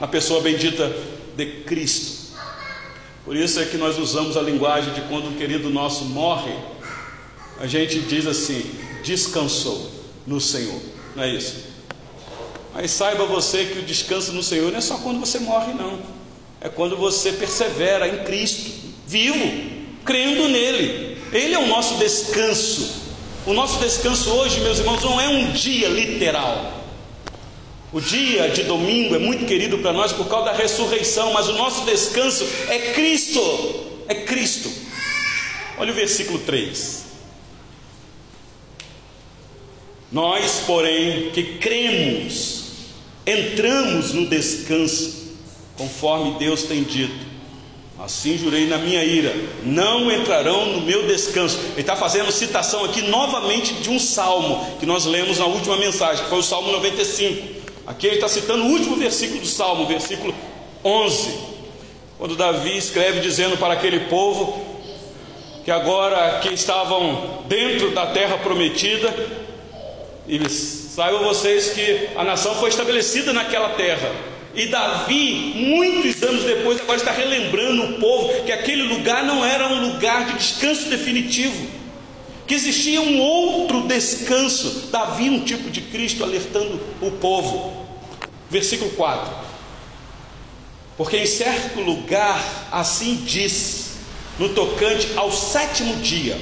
na 0.00 0.08
pessoa 0.08 0.40
bendita 0.40 0.90
de 1.36 1.46
Cristo. 1.64 2.18
Por 3.24 3.36
isso 3.36 3.60
é 3.60 3.66
que 3.66 3.76
nós 3.76 3.98
usamos 3.98 4.38
a 4.38 4.40
linguagem 4.40 4.94
de 4.94 5.02
quando 5.02 5.28
um 5.28 5.34
querido 5.34 5.68
nosso 5.68 6.06
morre, 6.06 6.54
a 7.60 7.66
gente 7.66 8.00
diz 8.00 8.26
assim: 8.26 8.64
descansou 9.04 9.90
no 10.26 10.40
Senhor, 10.40 10.80
não 11.14 11.22
é 11.22 11.34
isso? 11.34 11.77
Mas 12.74 12.90
saiba 12.90 13.26
você 13.26 13.64
que 13.64 13.78
o 13.78 13.82
descanso 13.82 14.32
no 14.32 14.42
Senhor 14.42 14.70
não 14.70 14.78
é 14.78 14.80
só 14.80 14.98
quando 14.98 15.20
você 15.20 15.38
morre, 15.38 15.72
não, 15.72 15.98
é 16.60 16.68
quando 16.68 16.96
você 16.96 17.32
persevera 17.32 18.08
em 18.08 18.24
Cristo, 18.24 18.70
vivo, 19.06 19.78
crendo 20.04 20.48
nele, 20.48 21.18
Ele 21.32 21.54
é 21.54 21.58
o 21.58 21.66
nosso 21.66 21.96
descanso. 21.98 23.08
O 23.46 23.52
nosso 23.52 23.78
descanso 23.78 24.30
hoje, 24.30 24.60
meus 24.60 24.78
irmãos, 24.78 25.02
não 25.02 25.20
é 25.20 25.28
um 25.28 25.52
dia 25.52 25.88
literal. 25.88 26.78
O 27.90 28.00
dia 28.00 28.50
de 28.50 28.64
domingo 28.64 29.14
é 29.14 29.18
muito 29.18 29.46
querido 29.46 29.78
para 29.78 29.92
nós 29.92 30.12
por 30.12 30.28
causa 30.28 30.46
da 30.46 30.52
ressurreição, 30.52 31.32
mas 31.32 31.48
o 31.48 31.54
nosso 31.54 31.86
descanso 31.86 32.46
é 32.68 32.92
Cristo. 32.92 33.40
É 34.06 34.14
Cristo. 34.14 34.70
Olha 35.78 35.92
o 35.92 35.94
versículo 35.94 36.38
3. 36.40 37.04
Nós, 40.10 40.64
porém, 40.66 41.30
que 41.30 41.58
cremos, 41.58 42.57
entramos 43.28 44.12
no 44.12 44.26
descanso, 44.26 45.36
conforme 45.76 46.38
Deus 46.38 46.62
tem 46.62 46.82
dito. 46.82 47.26
Assim 47.98 48.38
jurei 48.38 48.66
na 48.66 48.78
minha 48.78 49.04
ira, 49.04 49.34
não 49.64 50.10
entrarão 50.10 50.66
no 50.66 50.80
meu 50.82 51.06
descanso. 51.06 51.58
Ele 51.72 51.80
está 51.80 51.96
fazendo 51.96 52.30
citação 52.30 52.84
aqui 52.84 53.02
novamente 53.02 53.74
de 53.74 53.90
um 53.90 53.98
salmo 53.98 54.64
que 54.78 54.86
nós 54.86 55.04
lemos 55.04 55.38
na 55.38 55.46
última 55.46 55.76
mensagem, 55.76 56.22
que 56.22 56.30
foi 56.30 56.38
o 56.38 56.42
Salmo 56.42 56.70
95. 56.72 57.58
Aqui 57.86 58.06
ele 58.06 58.16
está 58.16 58.28
citando 58.28 58.64
o 58.64 58.68
último 58.68 58.96
versículo 58.96 59.40
do 59.40 59.46
salmo, 59.46 59.86
versículo 59.86 60.34
11, 60.84 61.34
quando 62.18 62.36
Davi 62.36 62.76
escreve 62.76 63.20
dizendo 63.20 63.56
para 63.56 63.74
aquele 63.74 64.00
povo 64.00 64.64
que 65.64 65.70
agora 65.70 66.38
que 66.40 66.54
estavam 66.54 67.42
dentro 67.48 67.90
da 67.90 68.06
terra 68.06 68.38
prometida, 68.38 69.12
e 70.26 70.38
saibam 70.98 71.22
vocês 71.22 71.70
que 71.70 72.08
a 72.16 72.24
nação 72.24 72.56
foi 72.56 72.70
estabelecida 72.70 73.32
naquela 73.32 73.68
terra. 73.68 74.12
E 74.52 74.66
Davi, 74.66 75.52
muitos 75.54 76.20
anos 76.24 76.42
depois, 76.42 76.80
agora 76.80 76.98
está 76.98 77.12
relembrando 77.12 77.84
o 77.84 78.00
povo 78.00 78.42
que 78.42 78.50
aquele 78.50 78.82
lugar 78.82 79.24
não 79.24 79.44
era 79.44 79.68
um 79.68 79.92
lugar 79.92 80.26
de 80.26 80.32
descanso 80.38 80.88
definitivo, 80.88 81.68
que 82.48 82.54
existia 82.54 83.00
um 83.00 83.20
outro 83.20 83.82
descanso. 83.82 84.88
Davi, 84.90 85.30
um 85.30 85.44
tipo 85.44 85.70
de 85.70 85.82
Cristo, 85.82 86.24
alertando 86.24 86.80
o 87.00 87.12
povo. 87.12 87.86
Versículo 88.50 88.90
4: 88.90 89.32
Porque 90.96 91.16
em 91.16 91.26
certo 91.26 91.80
lugar 91.80 92.66
assim 92.72 93.22
diz, 93.24 93.98
no 94.36 94.48
tocante 94.48 95.10
ao 95.14 95.30
sétimo 95.30 95.94
dia, 96.02 96.36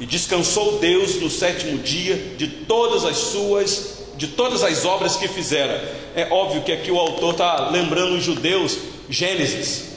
e 0.00 0.06
descansou 0.06 0.78
Deus 0.78 1.16
no 1.16 1.30
sétimo 1.30 1.78
dia 1.78 2.16
de 2.36 2.46
todas 2.46 3.04
as 3.04 3.16
suas 3.16 3.98
de 4.18 4.26
todas 4.26 4.64
as 4.64 4.84
obras 4.84 5.16
que 5.16 5.28
fizera. 5.28 5.96
É 6.16 6.26
óbvio 6.28 6.62
que 6.62 6.72
aqui 6.72 6.90
o 6.90 6.98
autor 6.98 7.32
está 7.32 7.70
lembrando 7.70 8.16
os 8.16 8.24
judeus, 8.24 8.76
Gênesis, 9.08 9.90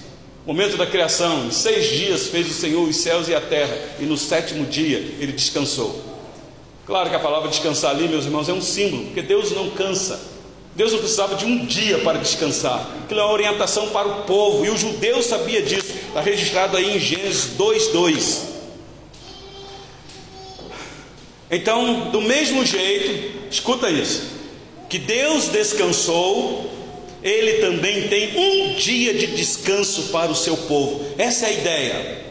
momento 0.45 0.77
da 0.77 0.85
criação. 0.85 1.47
Em 1.47 1.51
seis 1.51 1.89
dias 1.89 2.27
fez 2.27 2.47
o 2.47 2.53
Senhor 2.53 2.87
os 2.87 2.97
céus 2.97 3.27
e 3.27 3.33
a 3.33 3.41
terra, 3.41 3.75
e 3.99 4.03
no 4.03 4.15
sétimo 4.15 4.67
dia 4.67 4.99
ele 5.19 5.31
descansou. 5.31 5.99
Claro 6.85 7.09
que 7.09 7.15
a 7.15 7.19
palavra 7.19 7.49
descansar 7.49 7.91
ali, 7.91 8.07
meus 8.07 8.25
irmãos, 8.25 8.47
é 8.47 8.53
um 8.53 8.61
símbolo, 8.61 9.05
porque 9.05 9.23
Deus 9.23 9.51
não 9.51 9.71
cansa. 9.71 10.29
Deus 10.75 10.91
não 10.91 10.99
precisava 10.99 11.35
de 11.35 11.45
um 11.45 11.65
dia 11.65 11.97
para 11.99 12.19
descansar. 12.19 12.89
Aquilo 13.03 13.19
é 13.19 13.23
uma 13.23 13.33
orientação 13.33 13.89
para 13.89 14.07
o 14.07 14.21
povo, 14.23 14.63
e 14.65 14.69
o 14.69 14.77
judeu 14.77 15.21
sabia 15.23 15.61
disso. 15.63 15.93
Está 16.07 16.21
registrado 16.21 16.77
aí 16.77 16.95
em 16.95 16.99
Gênesis 16.99 17.55
2:2. 17.57 18.50
Então, 21.51 22.09
do 22.11 22.21
mesmo 22.21 22.65
jeito, 22.65 23.49
escuta 23.51 23.89
isso: 23.89 24.23
que 24.89 24.97
Deus 24.97 25.49
descansou, 25.49 26.71
Ele 27.21 27.59
também 27.59 28.07
tem 28.07 28.37
um 28.37 28.73
dia 28.75 29.13
de 29.13 29.27
descanso 29.27 30.03
para 30.03 30.31
o 30.31 30.35
seu 30.35 30.55
povo. 30.55 31.05
Essa 31.17 31.47
é 31.47 31.49
a 31.49 31.53
ideia. 31.53 32.21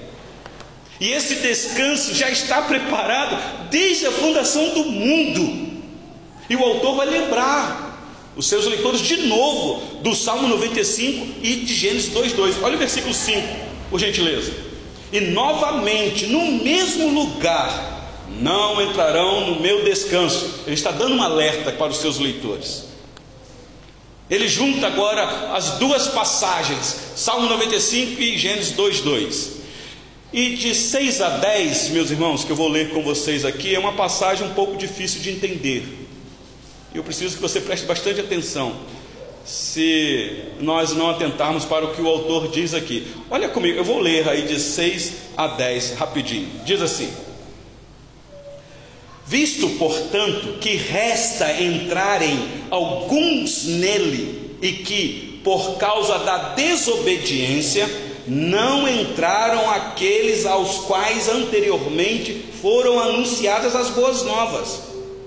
E 0.98 1.12
esse 1.12 1.36
descanso 1.36 2.14
já 2.14 2.30
está 2.30 2.62
preparado 2.62 3.68
desde 3.70 4.06
a 4.06 4.12
fundação 4.12 4.70
do 4.70 4.84
mundo. 4.84 5.70
E 6.48 6.56
o 6.56 6.64
autor 6.64 6.96
vai 6.96 7.06
lembrar 7.06 7.88
os 8.36 8.48
seus 8.48 8.66
leitores 8.66 9.00
de 9.00 9.16
novo 9.28 10.00
do 10.02 10.14
Salmo 10.14 10.48
95 10.48 11.26
e 11.42 11.56
de 11.56 11.74
Gênesis 11.74 12.12
2:2. 12.12 12.62
Olha 12.62 12.76
o 12.76 12.78
versículo 12.78 13.14
5, 13.14 13.40
por 13.90 14.00
gentileza. 14.00 14.52
E 15.12 15.20
novamente, 15.20 16.26
no 16.26 16.52
mesmo 16.52 17.08
lugar, 17.08 17.99
não 18.38 18.80
entrarão 18.80 19.50
no 19.50 19.60
meu 19.60 19.84
descanso. 19.84 20.60
Ele 20.66 20.74
está 20.74 20.90
dando 20.90 21.14
um 21.14 21.22
alerta 21.22 21.72
para 21.72 21.90
os 21.90 21.98
seus 21.98 22.18
leitores. 22.18 22.84
Ele 24.30 24.46
junta 24.46 24.86
agora 24.86 25.52
as 25.54 25.72
duas 25.78 26.06
passagens, 26.08 27.12
Salmo 27.16 27.48
95 27.48 28.22
e 28.22 28.38
Gênesis 28.38 28.72
2:2. 28.76 29.60
E 30.32 30.50
de 30.50 30.72
6 30.72 31.20
a 31.20 31.28
10, 31.30 31.88
meus 31.88 32.12
irmãos, 32.12 32.44
que 32.44 32.52
eu 32.52 32.56
vou 32.56 32.68
ler 32.68 32.90
com 32.90 33.02
vocês 33.02 33.44
aqui, 33.44 33.74
é 33.74 33.78
uma 33.78 33.94
passagem 33.94 34.46
um 34.46 34.54
pouco 34.54 34.76
difícil 34.76 35.20
de 35.20 35.30
entender. 35.30 35.82
Eu 36.94 37.02
preciso 37.02 37.34
que 37.34 37.42
você 37.42 37.60
preste 37.60 37.84
bastante 37.84 38.20
atenção, 38.20 38.76
se 39.44 40.44
nós 40.60 40.92
não 40.92 41.10
atentarmos 41.10 41.64
para 41.64 41.84
o 41.84 41.92
que 41.92 42.00
o 42.00 42.06
autor 42.06 42.46
diz 42.48 42.74
aqui. 42.74 43.08
Olha 43.28 43.48
comigo, 43.48 43.76
eu 43.76 43.84
vou 43.84 43.98
ler 43.98 44.28
aí 44.28 44.42
de 44.42 44.60
6 44.60 45.12
a 45.36 45.48
10 45.48 45.94
rapidinho. 45.94 46.48
Diz 46.64 46.80
assim: 46.80 47.12
Visto, 49.30 49.68
portanto, 49.78 50.58
que 50.60 50.74
resta 50.74 51.62
entrarem 51.62 52.36
alguns 52.68 53.64
nele 53.64 54.56
e 54.60 54.72
que, 54.72 55.40
por 55.44 55.76
causa 55.76 56.18
da 56.18 56.54
desobediência, 56.54 57.88
não 58.26 58.88
entraram 58.88 59.70
aqueles 59.70 60.44
aos 60.46 60.78
quais 60.78 61.28
anteriormente 61.28 62.44
foram 62.60 62.98
anunciadas 62.98 63.76
as 63.76 63.90
boas 63.90 64.24
novas. 64.24 64.80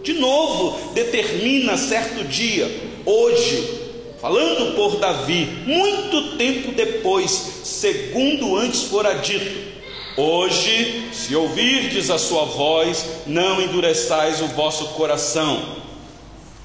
De 0.04 0.12
novo, 0.12 0.94
determina 0.94 1.78
certo 1.78 2.26
dia, 2.26 2.70
hoje, 3.06 3.70
falando 4.20 4.76
por 4.76 4.98
Davi, 4.98 5.48
muito 5.66 6.36
tempo 6.36 6.74
depois, 6.74 7.32
segundo 7.64 8.58
antes 8.58 8.82
fora 8.82 9.14
dito, 9.14 9.64
Hoje, 10.16 11.10
se 11.12 11.36
ouvirdes 11.36 12.12
a 12.12 12.20
sua 12.20 12.46
voz, 12.46 13.06
não 13.26 13.60
endureçais 13.60 14.42
o 14.42 14.48
vosso 14.48 14.90
coração. 14.90 15.82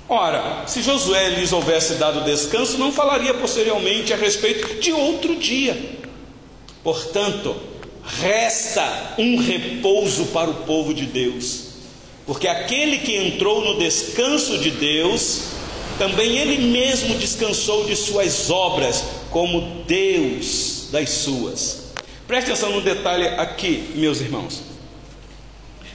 Ora, 0.07 0.65
se 0.67 0.83
Josué 0.83 1.31
lhes 1.31 1.53
houvesse 1.53 1.95
dado 1.95 2.25
descanso, 2.25 2.77
não 2.77 2.93
falaria 2.93 3.33
posteriormente 3.33 4.13
a 4.13 4.17
respeito 4.17 4.81
de 4.81 4.93
outro 4.93 5.37
dia. 5.37 5.99
Portanto, 6.83 7.57
resta 8.05 9.15
um 9.19 9.39
repouso 9.39 10.27
para 10.27 10.51
o 10.51 10.65
povo 10.65 10.93
de 10.93 11.07
Deus, 11.07 11.69
porque 12.27 12.49
aquele 12.49 12.99
que 12.99 13.17
entrou 13.17 13.63
no 13.63 13.79
descanso 13.79 14.59
de 14.59 14.71
Deus, 14.71 15.41
também 15.99 16.37
ele 16.37 16.59
mesmo 16.71 17.15
descansou 17.17 17.85
de 17.85 17.97
suas 17.97 18.51
obras, 18.51 19.05
como 19.31 19.85
Deus 19.87 20.89
das 20.91 21.11
suas. 21.11 21.88
Preste 22.29 22.51
atenção 22.51 22.73
no 22.73 22.83
detalhe 22.83 23.27
aqui, 23.27 23.91
meus 23.95 24.21
irmãos. 24.21 24.63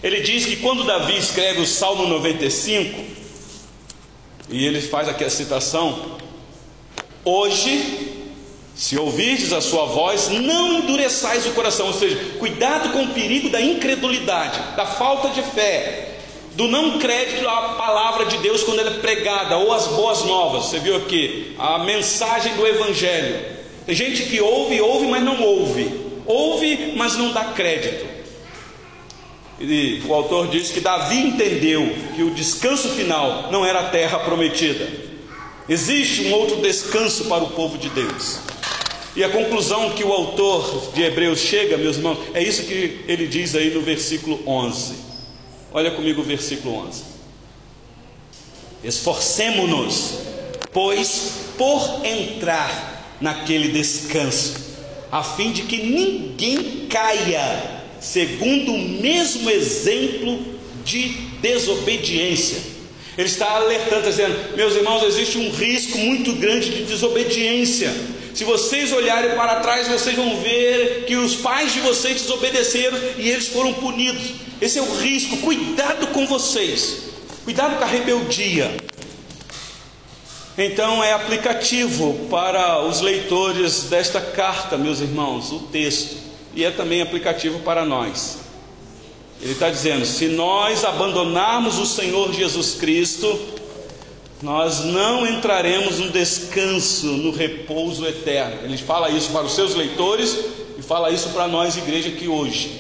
Ele 0.02 0.22
diz 0.22 0.48
que 0.48 0.56
quando 0.56 0.84
Davi 0.84 1.16
escreve 1.16 1.62
o 1.62 1.68
Salmo 1.68 2.08
95, 2.08 3.00
e 4.50 4.66
ele 4.66 4.82
faz 4.82 5.08
aqui 5.08 5.24
a 5.24 5.30
citação: 5.30 6.18
Hoje, 7.24 8.26
se 8.74 8.98
ouvirdes 8.98 9.54
a 9.54 9.62
sua 9.62 9.86
voz, 9.86 10.30
não 10.30 10.80
endureçais 10.80 11.46
o 11.46 11.52
coração, 11.52 11.86
ou 11.86 11.94
seja, 11.94 12.20
cuidado 12.40 12.90
com 12.94 13.04
o 13.04 13.10
perigo 13.10 13.50
da 13.52 13.62
incredulidade, 13.62 14.60
da 14.76 14.88
falta 14.88 15.30
de 15.30 15.44
fé, 15.44 16.16
do 16.56 16.68
não 16.68 16.98
crédito 16.98 17.48
à 17.48 17.76
palavra 17.76 18.26
de 18.26 18.40
Deus 18.40 18.64
quando 18.64 18.80
ela 18.80 18.90
é 18.90 19.00
pregada, 19.00 19.58
ou 19.58 19.72
as 19.72 19.86
boas 19.90 20.26
novas. 20.26 20.66
Você 20.66 20.80
viu 20.80 20.96
aqui 20.96 21.56
a 21.60 21.78
mensagem 21.78 22.56
do 22.56 22.66
Evangelho. 22.66 23.54
Tem 23.86 23.94
gente 23.94 24.24
que 24.24 24.42
ouve, 24.42 24.82
ouve, 24.82 25.06
mas 25.06 25.24
não 25.24 25.40
ouve 25.40 26.03
ouve, 26.26 26.94
mas 26.96 27.16
não 27.18 27.32
dá 27.32 27.46
crédito. 27.46 28.06
E 29.60 30.02
o 30.08 30.14
autor 30.14 30.48
diz 30.48 30.72
que 30.72 30.80
Davi 30.80 31.18
entendeu 31.18 31.96
que 32.16 32.24
o 32.24 32.32
descanso 32.32 32.90
final 32.90 33.52
não 33.52 33.66
era 33.66 33.82
a 33.82 33.90
terra 33.90 34.20
prometida. 34.20 34.88
Existe 35.70 36.26
um 36.26 36.34
outro 36.34 36.58
descanso 36.58 37.26
para 37.26 37.44
o 37.44 37.52
povo 37.52 37.78
de 37.78 37.90
Deus. 37.90 38.40
E 39.16 39.24
a 39.24 39.30
conclusão 39.30 39.92
que 39.92 40.04
o 40.04 40.12
autor 40.12 40.92
de 40.94 41.04
Hebreus 41.04 41.40
chega, 41.40 41.78
meus 41.78 41.98
irmãos, 41.98 42.18
é 42.34 42.42
isso 42.42 42.64
que 42.64 43.06
ele 43.08 43.28
diz 43.28 43.56
aí 43.56 43.74
no 43.74 43.82
versículo 43.82 44.42
11. 44.46 44.96
Olha 45.72 45.92
comigo 45.92 46.22
o 46.22 46.26
versículo 46.26 46.88
11. 46.88 47.04
Esforcemo-nos, 48.84 50.16
pois, 50.74 51.32
por 51.58 52.06
entrar 52.06 53.18
naquele 53.22 53.70
descanso 53.70 54.73
a 55.14 55.22
fim 55.22 55.52
de 55.52 55.62
que 55.62 55.78
ninguém 55.78 56.88
caia 56.90 57.84
segundo 58.02 58.74
o 58.74 58.80
mesmo 58.80 59.48
exemplo 59.48 60.44
de 60.84 61.10
desobediência. 61.40 62.58
Ele 63.16 63.28
está 63.28 63.52
alertando, 63.52 64.10
dizendo: 64.10 64.58
Meus 64.58 64.76
irmãos, 64.76 65.04
existe 65.04 65.38
um 65.38 65.52
risco 65.52 66.00
muito 66.00 66.34
grande 66.34 66.72
de 66.72 66.86
desobediência. 66.86 67.94
Se 68.34 68.44
vocês 68.44 68.92
olharem 68.92 69.36
para 69.36 69.60
trás, 69.60 69.88
vocês 69.88 70.16
vão 70.16 70.42
ver 70.42 71.06
que 71.06 71.16
os 71.16 71.36
pais 71.36 71.72
de 71.72 71.82
vocês 71.82 72.20
desobedeceram 72.20 72.98
e 73.20 73.30
eles 73.30 73.50
foram 73.50 73.72
punidos. 73.72 74.32
Esse 74.60 74.80
é 74.80 74.82
o 74.82 74.96
risco. 74.96 75.38
Cuidado 75.38 76.08
com 76.08 76.26
vocês. 76.26 77.04
Cuidado 77.44 77.78
com 77.78 77.84
a 77.84 77.88
rebeldia. 77.88 78.72
Então 80.58 81.04
é 81.04 81.14
aplicativo 81.14 82.28
para 82.30 82.86
os 82.86 83.02
leitores 83.02 83.86
desta 83.86 84.22
carta, 84.22 84.78
meus 84.78 85.00
irmãos, 85.00 85.52
o 85.52 85.60
texto, 85.60 86.18
e 86.54 86.64
é 86.64 86.70
também 86.70 87.02
aplicativo 87.02 87.60
para 87.60 87.84
nós. 87.84 88.38
Ele 89.42 89.54
está 89.54 89.70
dizendo: 89.70 90.06
se 90.06 90.28
nós 90.28 90.86
abandonarmos 90.86 91.80
o 91.80 91.86
Senhor 91.88 92.32
Jesus 92.34 92.76
Cristo, 92.76 93.40
nós 94.44 94.84
não 94.86 95.26
entraremos 95.26 96.00
no 96.00 96.12
descanso, 96.12 97.08
no 97.08 97.32
repouso 97.32 98.06
eterno. 98.06 98.60
Ele 98.64 98.78
fala 98.78 99.10
isso 99.10 99.32
para 99.32 99.46
os 99.46 99.56
seus 99.56 99.74
leitores 99.74 100.38
e 100.78 100.84
fala 100.84 101.10
isso 101.10 101.30
para 101.30 101.48
nós, 101.48 101.78
igreja, 101.78 102.10
aqui 102.10 102.28
hoje. 102.28 102.80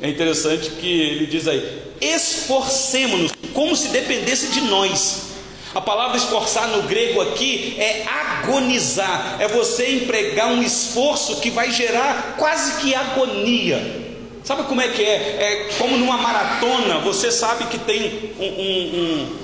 É 0.00 0.08
interessante 0.08 0.70
que 0.70 1.00
ele 1.00 1.26
diz 1.26 1.46
aí: 1.46 1.62
esforcemos-nos, 2.00 3.32
como 3.54 3.76
se 3.76 3.88
dependesse 3.88 4.48
de 4.48 4.62
nós. 4.62 5.25
A 5.76 5.80
palavra 5.82 6.16
esforçar 6.16 6.68
no 6.68 6.84
grego 6.84 7.20
aqui 7.20 7.76
é 7.78 8.02
agonizar, 8.08 9.36
é 9.38 9.46
você 9.46 9.96
empregar 9.96 10.46
um 10.46 10.62
esforço 10.62 11.36
que 11.36 11.50
vai 11.50 11.70
gerar 11.70 12.36
quase 12.38 12.80
que 12.80 12.94
agonia. 12.94 13.76
Sabe 14.42 14.62
como 14.62 14.80
é 14.80 14.88
que 14.88 15.02
é? 15.02 15.16
É 15.16 15.68
como 15.76 15.98
numa 15.98 16.16
maratona, 16.16 17.00
você 17.00 17.30
sabe 17.30 17.66
que 17.66 17.78
tem 17.78 18.32
um, 18.40 18.44
um, 18.46 19.36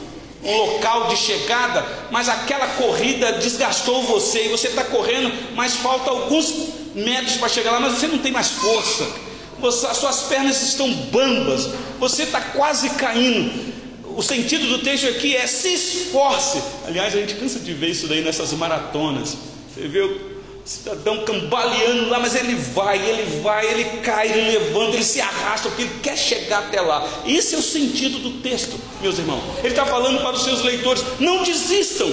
um, 0.46 0.50
um 0.50 0.56
local 0.56 1.08
de 1.08 1.18
chegada, 1.18 1.84
mas 2.10 2.30
aquela 2.30 2.66
corrida 2.66 3.32
desgastou 3.32 4.02
você 4.02 4.46
e 4.46 4.48
você 4.48 4.68
está 4.68 4.84
correndo, 4.84 5.30
mas 5.54 5.74
falta 5.74 6.08
alguns 6.08 6.50
metros 6.94 7.36
para 7.36 7.48
chegar 7.50 7.72
lá, 7.72 7.80
mas 7.80 7.98
você 7.98 8.06
não 8.06 8.16
tem 8.16 8.32
mais 8.32 8.52
força. 8.52 9.06
Você, 9.60 9.86
as 9.86 9.98
suas 9.98 10.22
pernas 10.22 10.62
estão 10.62 10.90
bambas, 11.12 11.68
você 12.00 12.22
está 12.22 12.40
quase 12.40 12.88
caindo 12.88 13.71
o 14.16 14.22
sentido 14.22 14.66
do 14.66 14.78
texto 14.78 15.06
aqui 15.08 15.36
é 15.36 15.46
se 15.46 15.72
esforce. 15.74 16.62
Aliás, 16.86 17.14
a 17.14 17.18
gente 17.18 17.34
cansa 17.34 17.58
de 17.58 17.72
ver 17.72 17.90
isso 17.90 18.06
daí 18.06 18.22
nessas 18.22 18.52
maratonas. 18.52 19.36
Você 19.72 19.88
vê 19.88 20.00
o 20.00 20.20
cidadão 20.64 21.24
cambaleando 21.24 22.08
lá, 22.08 22.20
mas 22.20 22.34
ele 22.34 22.54
vai, 22.54 22.98
ele 22.98 23.40
vai, 23.40 23.66
ele 23.66 23.84
cai, 24.02 24.28
ele 24.30 24.58
levanta, 24.58 24.96
ele 24.96 25.04
se 25.04 25.20
arrasta, 25.20 25.68
porque 25.68 25.82
ele 25.82 26.00
quer 26.02 26.16
chegar 26.16 26.60
até 26.60 26.80
lá. 26.80 27.06
Esse 27.26 27.54
é 27.54 27.58
o 27.58 27.62
sentido 27.62 28.18
do 28.18 28.40
texto, 28.40 28.78
meus 29.00 29.18
irmãos. 29.18 29.42
Ele 29.58 29.68
está 29.68 29.86
falando 29.86 30.20
para 30.20 30.32
os 30.32 30.44
seus 30.44 30.62
leitores: 30.62 31.04
não 31.18 31.42
desistam. 31.42 32.10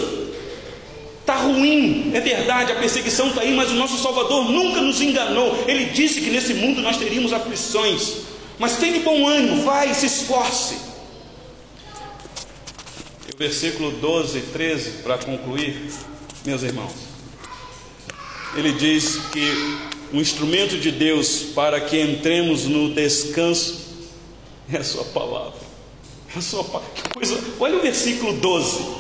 Está 1.22 1.36
ruim, 1.36 2.12
é 2.16 2.20
verdade, 2.20 2.72
a 2.72 2.76
perseguição 2.76 3.28
está 3.28 3.42
aí, 3.42 3.56
mas 3.56 3.70
o 3.70 3.76
nosso 3.76 4.02
Salvador 4.02 4.50
nunca 4.50 4.82
nos 4.82 5.00
enganou. 5.00 5.64
Ele 5.68 5.86
disse 5.86 6.22
que 6.22 6.32
nesse 6.32 6.56
mundo 6.56 6.82
nós 6.82 6.98
teríamos 6.98 7.32
aflições. 7.32 8.14
Mas 8.58 8.78
tenha 8.78 9.00
bom 9.02 9.28
ânimo, 9.28 9.62
vai, 9.62 9.94
se 9.94 10.08
esforce 10.08 10.89
versículo 13.40 13.92
12 13.92 14.38
e 14.38 14.42
13, 14.42 14.90
para 15.02 15.18
concluir, 15.18 15.90
meus 16.46 16.62
irmãos. 16.62 16.92
Ele 18.54 18.74
diz 18.74 19.16
que 19.32 19.80
o 20.12 20.18
instrumento 20.18 20.78
de 20.78 20.92
Deus 20.92 21.44
para 21.56 21.80
que 21.80 21.98
entremos 21.98 22.66
no 22.66 22.94
descanso 22.94 23.80
é 24.70 24.78
a 24.78 24.84
Sua 24.84 25.06
palavra. 25.06 25.58
É 26.36 26.40
a 26.40 26.42
Sua 26.42 26.66
Que 26.94 27.14
coisa. 27.14 27.42
Olha 27.62 27.78
o 27.78 27.82
versículo 27.82 28.34
12. 28.34 29.00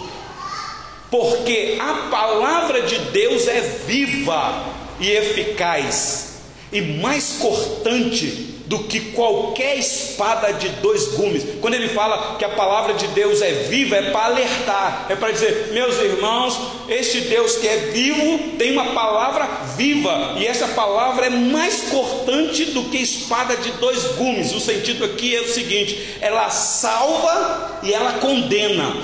Porque 1.11 1.77
a 1.77 2.07
palavra 2.09 2.83
de 2.83 2.97
Deus 3.11 3.45
é 3.45 3.59
viva 3.85 4.73
e 5.01 5.09
eficaz, 5.09 6.43
e 6.71 6.79
mais 6.79 7.37
cortante 7.39 8.58
do 8.69 8.83
que 8.83 8.99
qualquer 9.13 9.79
espada 9.79 10.53
de 10.53 10.69
dois 10.69 11.15
gumes. 11.15 11.43
Quando 11.59 11.73
ele 11.73 11.89
fala 11.89 12.37
que 12.37 12.45
a 12.45 12.49
palavra 12.49 12.93
de 12.93 13.07
Deus 13.07 13.41
é 13.41 13.51
viva, 13.63 13.95
é 13.95 14.11
para 14.11 14.25
alertar, 14.25 15.07
é 15.09 15.15
para 15.15 15.31
dizer, 15.31 15.71
meus 15.73 15.97
irmãos, 15.97 16.55
este 16.87 17.21
Deus 17.21 17.55
que 17.55 17.67
é 17.67 17.77
vivo 17.77 18.57
tem 18.59 18.71
uma 18.71 18.93
palavra 18.93 19.47
viva, 19.75 20.35
e 20.37 20.45
essa 20.45 20.67
palavra 20.67 21.25
é 21.25 21.29
mais 21.31 21.89
cortante 21.89 22.65
do 22.65 22.83
que 22.91 22.97
espada 22.97 23.57
de 23.57 23.71
dois 23.71 24.03
gumes. 24.15 24.53
O 24.53 24.59
sentido 24.59 25.03
aqui 25.03 25.35
é 25.35 25.41
o 25.41 25.51
seguinte: 25.51 26.17
ela 26.21 26.47
salva 26.51 27.79
e 27.81 27.91
ela 27.91 28.19
condena. 28.19 28.95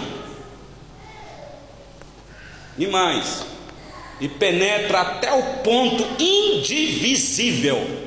E 2.78 2.86
mais, 2.86 3.44
e 4.22 4.28
penetra 4.28 5.02
até 5.02 5.34
o 5.34 5.42
ponto 5.64 6.06
indivisível 6.20 8.05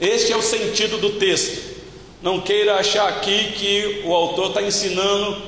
este 0.00 0.32
é 0.32 0.36
o 0.36 0.42
sentido 0.42 0.98
do 0.98 1.10
texto. 1.10 1.76
Não 2.22 2.40
queira 2.40 2.76
achar 2.76 3.08
aqui 3.08 3.52
que 3.56 4.02
o 4.04 4.14
autor 4.14 4.48
está 4.48 4.62
ensinando 4.62 5.40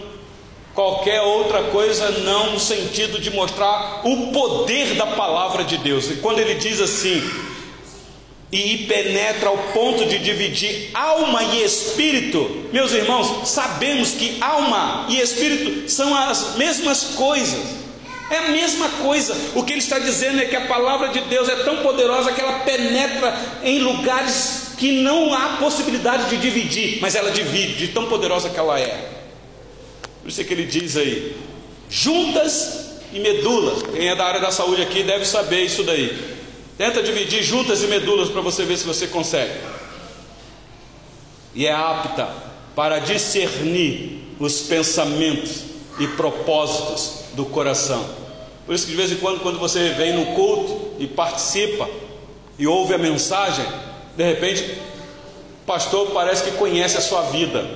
qualquer 0.74 1.20
outra 1.20 1.64
coisa, 1.64 2.10
não 2.20 2.52
no 2.52 2.60
sentido 2.60 3.20
de 3.20 3.30
mostrar 3.30 4.02
o 4.04 4.32
poder 4.32 4.94
da 4.94 5.06
palavra 5.06 5.64
de 5.64 5.76
Deus. 5.78 6.10
E 6.10 6.14
quando 6.16 6.38
ele 6.38 6.54
diz 6.54 6.80
assim, 6.80 7.22
e 8.52 8.86
penetra 8.88 9.48
ao 9.48 9.58
ponto 9.72 10.04
de 10.06 10.18
dividir 10.18 10.90
alma 10.92 11.42
e 11.42 11.62
espírito, 11.62 12.68
meus 12.72 12.92
irmãos, 12.92 13.48
sabemos 13.48 14.12
que 14.12 14.38
alma 14.40 15.06
e 15.08 15.20
espírito 15.20 15.88
são 15.88 16.14
as 16.16 16.56
mesmas 16.56 17.04
coisas. 17.16 17.80
É 18.31 18.38
a 18.38 18.49
mesma 18.51 18.88
coisa. 18.88 19.37
O 19.57 19.64
que 19.64 19.73
ele 19.73 19.81
está 19.81 19.99
dizendo 19.99 20.40
é 20.40 20.45
que 20.45 20.55
a 20.55 20.66
palavra 20.69 21.09
de 21.09 21.21
Deus 21.23 21.49
é 21.49 21.57
tão 21.64 21.79
poderosa 21.79 22.33
que 22.33 22.40
ela 22.40 22.61
penetra 22.61 23.37
em 23.64 23.81
lugares 23.81 24.69
que 24.79 25.03
não 25.03 25.35
há 25.35 25.57
possibilidade 25.57 26.31
de 26.31 26.37
dividir, 26.37 27.01
mas 27.03 27.16
ela 27.16 27.33
divide, 27.33 27.75
de 27.75 27.88
tão 27.88 28.07
poderosa 28.07 28.49
que 28.49 28.59
ela 28.59 28.79
é. 28.79 29.11
Por 30.23 30.29
isso 30.29 30.40
é 30.40 30.45
que 30.45 30.55
ele 30.55 30.64
diz 30.64 30.97
aí: 30.97 31.37
juntas 31.90 33.01
e 33.12 33.19
medulas. 33.19 33.83
Quem 33.83 34.09
é 34.09 34.14
da 34.14 34.25
área 34.25 34.40
da 34.40 34.53
saúde 34.53 34.81
aqui 34.81 35.03
deve 35.03 35.25
saber 35.25 35.64
isso 35.64 35.83
daí. 35.83 36.38
Tenta 36.79 37.03
dividir 37.03 37.43
juntas 37.43 37.83
e 37.83 37.88
medulas 37.88 38.31
para 38.31 38.40
você 38.40 38.64
ver 38.64 38.79
se 38.79 38.87
você 38.87 39.09
consegue. 39.09 39.53
E 41.53 41.66
é 41.66 41.73
apta 41.73 42.29
para 42.77 43.01
discernir 43.01 44.35
os 44.38 44.61
pensamentos 44.62 45.64
e 45.99 46.07
propósitos 46.07 47.25
do 47.35 47.45
coração. 47.45 48.19
Por 48.70 48.76
isso 48.76 48.87
que 48.87 48.92
de 48.92 48.98
vez 48.98 49.11
em 49.11 49.16
quando, 49.16 49.40
quando 49.40 49.59
você 49.59 49.88
vem 49.88 50.12
no 50.12 50.26
culto 50.26 50.92
e 51.00 51.09
participa 51.09 51.88
e 52.56 52.68
ouve 52.68 52.94
a 52.94 52.98
mensagem, 52.98 53.66
de 54.16 54.22
repente 54.22 54.62
o 54.62 55.66
pastor 55.66 56.12
parece 56.12 56.44
que 56.44 56.52
conhece 56.52 56.96
a 56.96 57.00
sua 57.00 57.22
vida. 57.22 57.68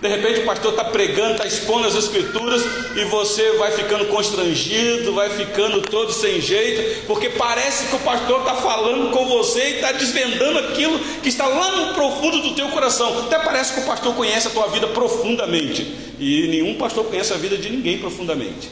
De 0.00 0.06
repente 0.06 0.38
o 0.38 0.44
pastor 0.44 0.70
está 0.70 0.84
pregando, 0.84 1.32
está 1.32 1.44
expondo 1.44 1.88
as 1.88 1.96
escrituras 1.96 2.62
e 2.94 3.04
você 3.06 3.56
vai 3.56 3.72
ficando 3.72 4.06
constrangido, 4.06 5.12
vai 5.12 5.28
ficando 5.28 5.82
todo 5.82 6.12
sem 6.12 6.40
jeito, 6.40 7.04
porque 7.08 7.28
parece 7.30 7.88
que 7.88 7.96
o 7.96 7.98
pastor 7.98 8.42
está 8.42 8.54
falando 8.54 9.10
com 9.10 9.26
você 9.26 9.70
e 9.70 9.74
está 9.74 9.90
desvendando 9.90 10.60
aquilo 10.60 11.00
que 11.20 11.30
está 11.30 11.48
lá 11.48 11.78
no 11.78 11.94
profundo 11.94 12.42
do 12.42 12.54
teu 12.54 12.68
coração. 12.68 13.26
Até 13.26 13.40
parece 13.40 13.74
que 13.74 13.80
o 13.80 13.86
pastor 13.86 14.14
conhece 14.14 14.46
a 14.46 14.50
tua 14.50 14.68
vida 14.68 14.86
profundamente. 14.86 15.82
E 16.20 16.46
nenhum 16.46 16.78
pastor 16.78 17.06
conhece 17.06 17.32
a 17.32 17.36
vida 17.36 17.58
de 17.58 17.68
ninguém 17.68 17.98
profundamente. 17.98 18.70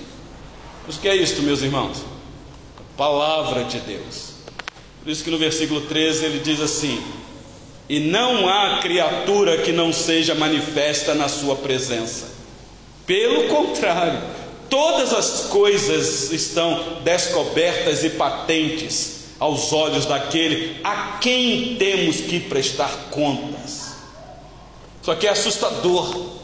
Mas 0.90 0.96
o 0.96 1.03
que 1.03 1.09
é 1.09 1.14
isto, 1.14 1.40
meus 1.42 1.62
irmãos? 1.62 1.98
A 2.76 2.96
palavra 2.98 3.62
de 3.62 3.79
Deus. 3.79 4.31
Por 5.00 5.09
isso 5.09 5.22
que 5.22 5.31
no 5.31 5.38
versículo 5.38 5.83
13 5.83 6.24
ele 6.24 6.40
diz 6.40 6.61
assim: 6.61 7.00
E 7.88 8.00
não 8.00 8.48
há 8.48 8.81
criatura 8.81 9.59
que 9.59 9.70
não 9.70 9.92
seja 9.92 10.35
manifesta 10.35 11.14
na 11.14 11.29
sua 11.29 11.55
presença. 11.55 12.33
Pelo 13.07 13.46
contrário, 13.46 14.20
todas 14.68 15.14
as 15.14 15.42
coisas 15.42 16.33
estão 16.33 16.98
descobertas 17.05 18.03
e 18.03 18.11
patentes 18.11 19.26
aos 19.38 19.72
olhos 19.72 20.07
daquele 20.07 20.81
a 20.83 21.18
quem 21.20 21.76
temos 21.76 22.16
que 22.16 22.40
prestar 22.40 22.90
contas. 23.12 23.94
Isso 25.00 25.12
aqui 25.12 25.29
é 25.29 25.31
assustador. 25.31 26.39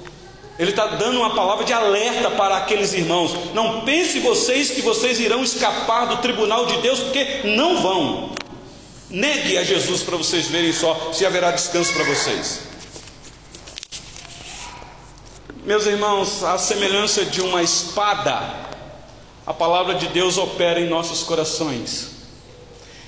Ele 0.59 0.71
está 0.71 0.87
dando 0.87 1.19
uma 1.19 1.35
palavra 1.35 1.65
de 1.65 1.73
alerta 1.73 2.31
para 2.31 2.57
aqueles 2.57 2.95
irmãos. 2.95 3.53
Não 3.53 3.83
pense 3.83 4.21
vocês 4.21 4.71
que 4.71 4.81
vocês 4.81 5.21
irão 5.21 5.43
escapar 5.43 6.07
do 6.07 6.17
tribunal 6.19 6.65
de 6.67 6.79
Deus, 6.79 7.01
porque 7.01 7.43
não 7.45 7.83
vão. 7.83 8.31
Negue 9.11 9.59
a 9.59 9.65
Jesus 9.65 10.03
para 10.03 10.17
vocês 10.17 10.47
verem 10.47 10.73
só 10.73 11.13
se 11.13 11.27
haverá 11.27 11.51
descanso 11.51 11.93
para 11.93 12.05
vocês. 12.05 12.61
Meus 15.65 15.85
irmãos, 15.85 16.43
a 16.43 16.57
semelhança 16.57 17.25
de 17.25 17.41
uma 17.41 17.63
espada, 17.63 18.55
a 19.47 19.53
palavra 19.53 19.95
de 19.95 20.07
Deus 20.09 20.39
opera 20.39 20.81
em 20.81 20.89
nossos 20.89 21.23
corações. 21.23 22.13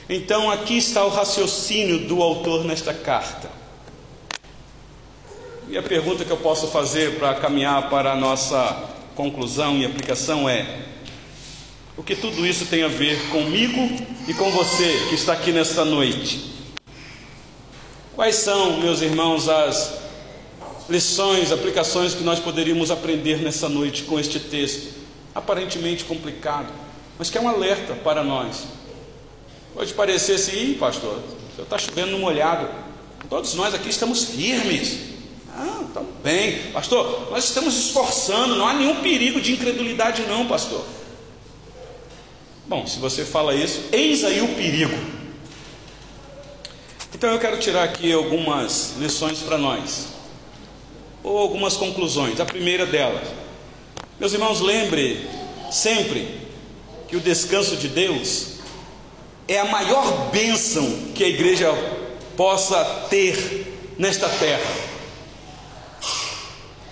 Então 0.08 0.50
aqui 0.50 0.76
está 0.76 1.04
o 1.04 1.08
raciocínio 1.08 2.00
do 2.00 2.22
autor 2.22 2.64
nesta 2.64 2.92
carta. 2.92 3.57
E 5.70 5.76
a 5.76 5.82
pergunta 5.82 6.24
que 6.24 6.30
eu 6.30 6.36
posso 6.38 6.68
fazer 6.68 7.18
para 7.18 7.34
caminhar 7.34 7.90
para 7.90 8.12
a 8.12 8.16
nossa 8.16 8.88
conclusão 9.14 9.76
e 9.76 9.84
aplicação 9.84 10.48
é: 10.48 10.86
o 11.94 12.02
que 12.02 12.16
tudo 12.16 12.46
isso 12.46 12.64
tem 12.64 12.82
a 12.84 12.88
ver 12.88 13.28
comigo 13.28 13.78
e 14.26 14.32
com 14.32 14.50
você 14.50 15.06
que 15.10 15.14
está 15.14 15.34
aqui 15.34 15.52
nesta 15.52 15.84
noite? 15.84 16.54
Quais 18.16 18.36
são, 18.36 18.78
meus 18.78 19.02
irmãos, 19.02 19.46
as 19.46 19.98
lições, 20.88 21.52
aplicações 21.52 22.14
que 22.14 22.22
nós 22.22 22.40
poderíamos 22.40 22.90
aprender 22.90 23.42
nessa 23.42 23.68
noite 23.68 24.04
com 24.04 24.18
este 24.18 24.40
texto? 24.40 24.94
Aparentemente 25.34 26.02
complicado, 26.04 26.72
mas 27.18 27.28
que 27.28 27.36
é 27.36 27.40
um 27.42 27.48
alerta 27.48 27.92
para 27.92 28.24
nós. 28.24 28.64
Pode 29.74 29.92
parecer 29.92 30.36
assim, 30.36 30.74
pastor, 30.80 31.22
está 31.58 31.76
chovendo 31.76 32.12
no 32.12 32.18
molhado. 32.18 32.70
Todos 33.28 33.52
nós 33.52 33.74
aqui 33.74 33.90
estamos 33.90 34.24
firmes. 34.24 35.07
Ah, 35.60 35.82
estamos 35.84 36.14
bem. 36.22 36.70
Pastor, 36.70 37.32
nós 37.32 37.44
estamos 37.44 37.74
esforçando, 37.74 38.54
não 38.54 38.68
há 38.68 38.74
nenhum 38.74 39.02
perigo 39.02 39.40
de 39.40 39.52
incredulidade, 39.52 40.22
não, 40.22 40.46
pastor. 40.46 40.84
Bom, 42.64 42.86
se 42.86 43.00
você 43.00 43.24
fala 43.24 43.54
isso, 43.54 43.80
eis 43.90 44.22
aí 44.22 44.40
o 44.40 44.54
perigo. 44.54 44.96
Então 47.12 47.32
eu 47.32 47.40
quero 47.40 47.58
tirar 47.58 47.82
aqui 47.82 48.12
algumas 48.12 48.94
lições 48.98 49.40
para 49.40 49.58
nós, 49.58 50.06
ou 51.24 51.36
algumas 51.36 51.76
conclusões. 51.76 52.38
A 52.38 52.44
primeira 52.44 52.86
delas, 52.86 53.26
meus 54.20 54.32
irmãos, 54.32 54.60
lembre 54.60 55.28
sempre 55.72 56.38
que 57.08 57.16
o 57.16 57.20
descanso 57.20 57.76
de 57.76 57.88
Deus 57.88 58.58
é 59.48 59.58
a 59.58 59.64
maior 59.64 60.30
bênção 60.30 60.86
que 61.16 61.24
a 61.24 61.28
igreja 61.28 61.72
possa 62.36 62.84
ter 63.10 63.74
nesta 63.98 64.28
terra. 64.28 64.87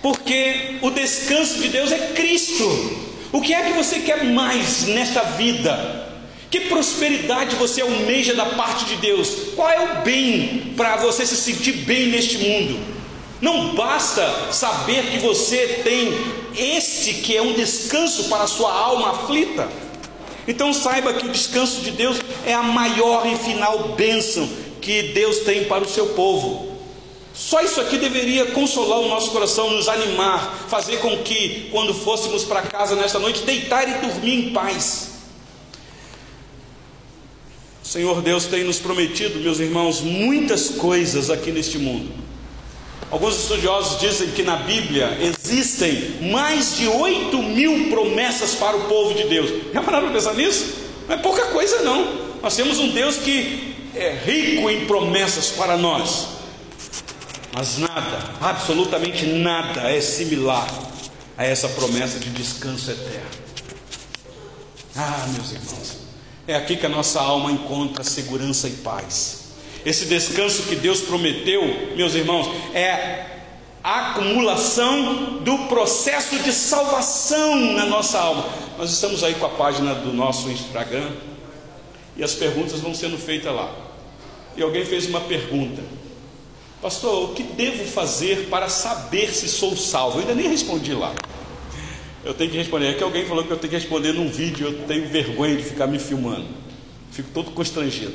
Porque 0.01 0.77
o 0.81 0.89
descanso 0.89 1.59
de 1.59 1.69
Deus 1.69 1.91
é 1.91 2.13
Cristo. 2.13 3.07
O 3.31 3.41
que 3.41 3.53
é 3.53 3.63
que 3.63 3.73
você 3.73 3.99
quer 3.99 4.23
mais 4.23 4.87
nesta 4.87 5.21
vida? 5.21 6.07
Que 6.49 6.61
prosperidade 6.61 7.55
você 7.55 7.81
almeja 7.81 8.33
da 8.33 8.45
parte 8.45 8.85
de 8.85 8.95
Deus? 8.97 9.29
Qual 9.55 9.69
é 9.69 9.79
o 9.81 10.01
bem 10.01 10.73
para 10.77 10.95
você 10.97 11.25
se 11.25 11.35
sentir 11.35 11.73
bem 11.85 12.07
neste 12.07 12.37
mundo? 12.37 12.79
Não 13.41 13.75
basta 13.75 14.51
saber 14.51 15.11
que 15.11 15.19
você 15.19 15.81
tem 15.83 16.13
este 16.55 17.15
que 17.15 17.35
é 17.35 17.41
um 17.41 17.53
descanso 17.53 18.29
para 18.29 18.43
a 18.43 18.47
sua 18.47 18.71
alma 18.71 19.11
aflita. 19.11 19.67
Então 20.47 20.73
saiba 20.73 21.13
que 21.13 21.25
o 21.25 21.31
descanso 21.31 21.81
de 21.81 21.91
Deus 21.91 22.17
é 22.45 22.53
a 22.53 22.63
maior 22.63 23.27
e 23.27 23.35
final 23.35 23.89
bênção 23.89 24.49
que 24.81 25.03
Deus 25.13 25.39
tem 25.39 25.65
para 25.65 25.83
o 25.83 25.89
seu 25.89 26.07
povo. 26.07 26.66
Só 27.37 27.61
isso 27.61 27.79
aqui 27.79 27.99
deveria 27.99 28.47
consolar 28.47 28.99
o 28.99 29.07
nosso 29.07 29.29
coração, 29.29 29.69
nos 29.69 29.87
animar, 29.87 30.65
fazer 30.67 30.97
com 30.97 31.15
que, 31.19 31.69
quando 31.71 31.93
fôssemos 31.93 32.43
para 32.43 32.63
casa 32.63 32.95
nesta 32.95 33.19
noite, 33.19 33.43
deitar 33.43 33.87
e 33.87 34.01
dormir 34.01 34.33
em 34.33 34.49
paz. 34.49 35.09
O 37.83 37.87
Senhor 37.87 38.23
Deus 38.23 38.45
tem 38.45 38.63
nos 38.63 38.79
prometido, 38.79 39.39
meus 39.39 39.59
irmãos, 39.59 40.01
muitas 40.01 40.71
coisas 40.71 41.29
aqui 41.29 41.51
neste 41.51 41.77
mundo. 41.77 42.11
Alguns 43.11 43.37
estudiosos 43.39 43.99
dizem 43.99 44.31
que 44.31 44.41
na 44.41 44.55
Bíblia 44.55 45.15
existem 45.21 46.19
mais 46.31 46.75
de 46.75 46.87
8 46.87 47.41
mil 47.43 47.89
promessas 47.91 48.55
para 48.55 48.75
o 48.75 48.85
povo 48.85 49.13
de 49.13 49.25
Deus. 49.25 49.51
Já 49.71 49.83
pararam 49.83 50.07
para 50.07 50.15
pensar 50.15 50.33
nisso? 50.33 50.73
Não 51.07 51.15
é 51.15 51.19
pouca 51.19 51.45
coisa, 51.45 51.83
não. 51.83 52.17
Nós 52.41 52.55
temos 52.55 52.79
um 52.79 52.89
Deus 52.89 53.17
que 53.17 53.75
é 53.95 54.11
rico 54.25 54.69
em 54.71 54.85
promessas 54.85 55.49
para 55.51 55.77
nós, 55.77 56.36
mas 57.53 57.77
nada, 57.77 58.33
absolutamente 58.41 59.25
nada 59.25 59.81
é 59.89 59.99
similar 59.99 60.67
a 61.37 61.45
essa 61.45 61.67
promessa 61.69 62.19
de 62.19 62.29
descanso 62.29 62.91
eterno. 62.91 63.47
Ah, 64.95 65.27
meus 65.33 65.51
irmãos, 65.51 65.97
é 66.47 66.55
aqui 66.55 66.75
que 66.75 66.85
a 66.85 66.89
nossa 66.89 67.21
alma 67.21 67.51
encontra 67.51 68.03
segurança 68.03 68.67
e 68.67 68.71
paz. 68.71 69.45
Esse 69.85 70.05
descanso 70.05 70.63
que 70.63 70.75
Deus 70.75 71.01
prometeu, 71.01 71.93
meus 71.95 72.13
irmãos, 72.15 72.49
é 72.73 73.25
a 73.83 74.11
acumulação 74.11 75.39
do 75.43 75.57
processo 75.69 76.39
de 76.39 76.51
salvação 76.51 77.73
na 77.73 77.85
nossa 77.85 78.19
alma. 78.19 78.45
Nós 78.77 78.91
estamos 78.91 79.23
aí 79.23 79.35
com 79.35 79.45
a 79.45 79.49
página 79.49 79.95
do 79.95 80.11
nosso 80.11 80.49
Instagram 80.49 81.09
e 82.15 82.23
as 82.23 82.33
perguntas 82.33 82.79
vão 82.79 82.93
sendo 82.93 83.17
feitas 83.17 83.53
lá 83.53 83.87
e 84.57 84.63
alguém 84.63 84.83
fez 84.83 85.05
uma 85.05 85.21
pergunta: 85.21 85.81
Pastor, 86.81 87.31
o 87.31 87.33
que 87.33 87.41
devo 87.41 87.85
fazer 87.85 88.47
para 88.49 88.69
saber 88.69 89.33
se 89.33 89.47
sou 89.49 89.75
salvo? 89.75 90.17
Eu 90.17 90.21
ainda 90.21 90.35
nem 90.35 90.47
respondi 90.47 90.93
lá. 90.93 91.13
Eu 92.23 92.33
tenho 92.33 92.51
que 92.51 92.57
responder. 92.57 92.87
É 92.87 92.93
que 92.93 93.03
alguém 93.03 93.25
falou 93.25 93.43
que 93.43 93.51
eu 93.51 93.57
tenho 93.57 93.71
que 93.71 93.77
responder 93.77 94.13
num 94.13 94.29
vídeo, 94.29 94.67
eu 94.67 94.87
tenho 94.87 95.07
vergonha 95.07 95.55
de 95.55 95.63
ficar 95.63 95.87
me 95.87 95.97
filmando. 95.97 96.45
Fico 97.11 97.29
todo 97.33 97.51
constrangido. 97.51 98.13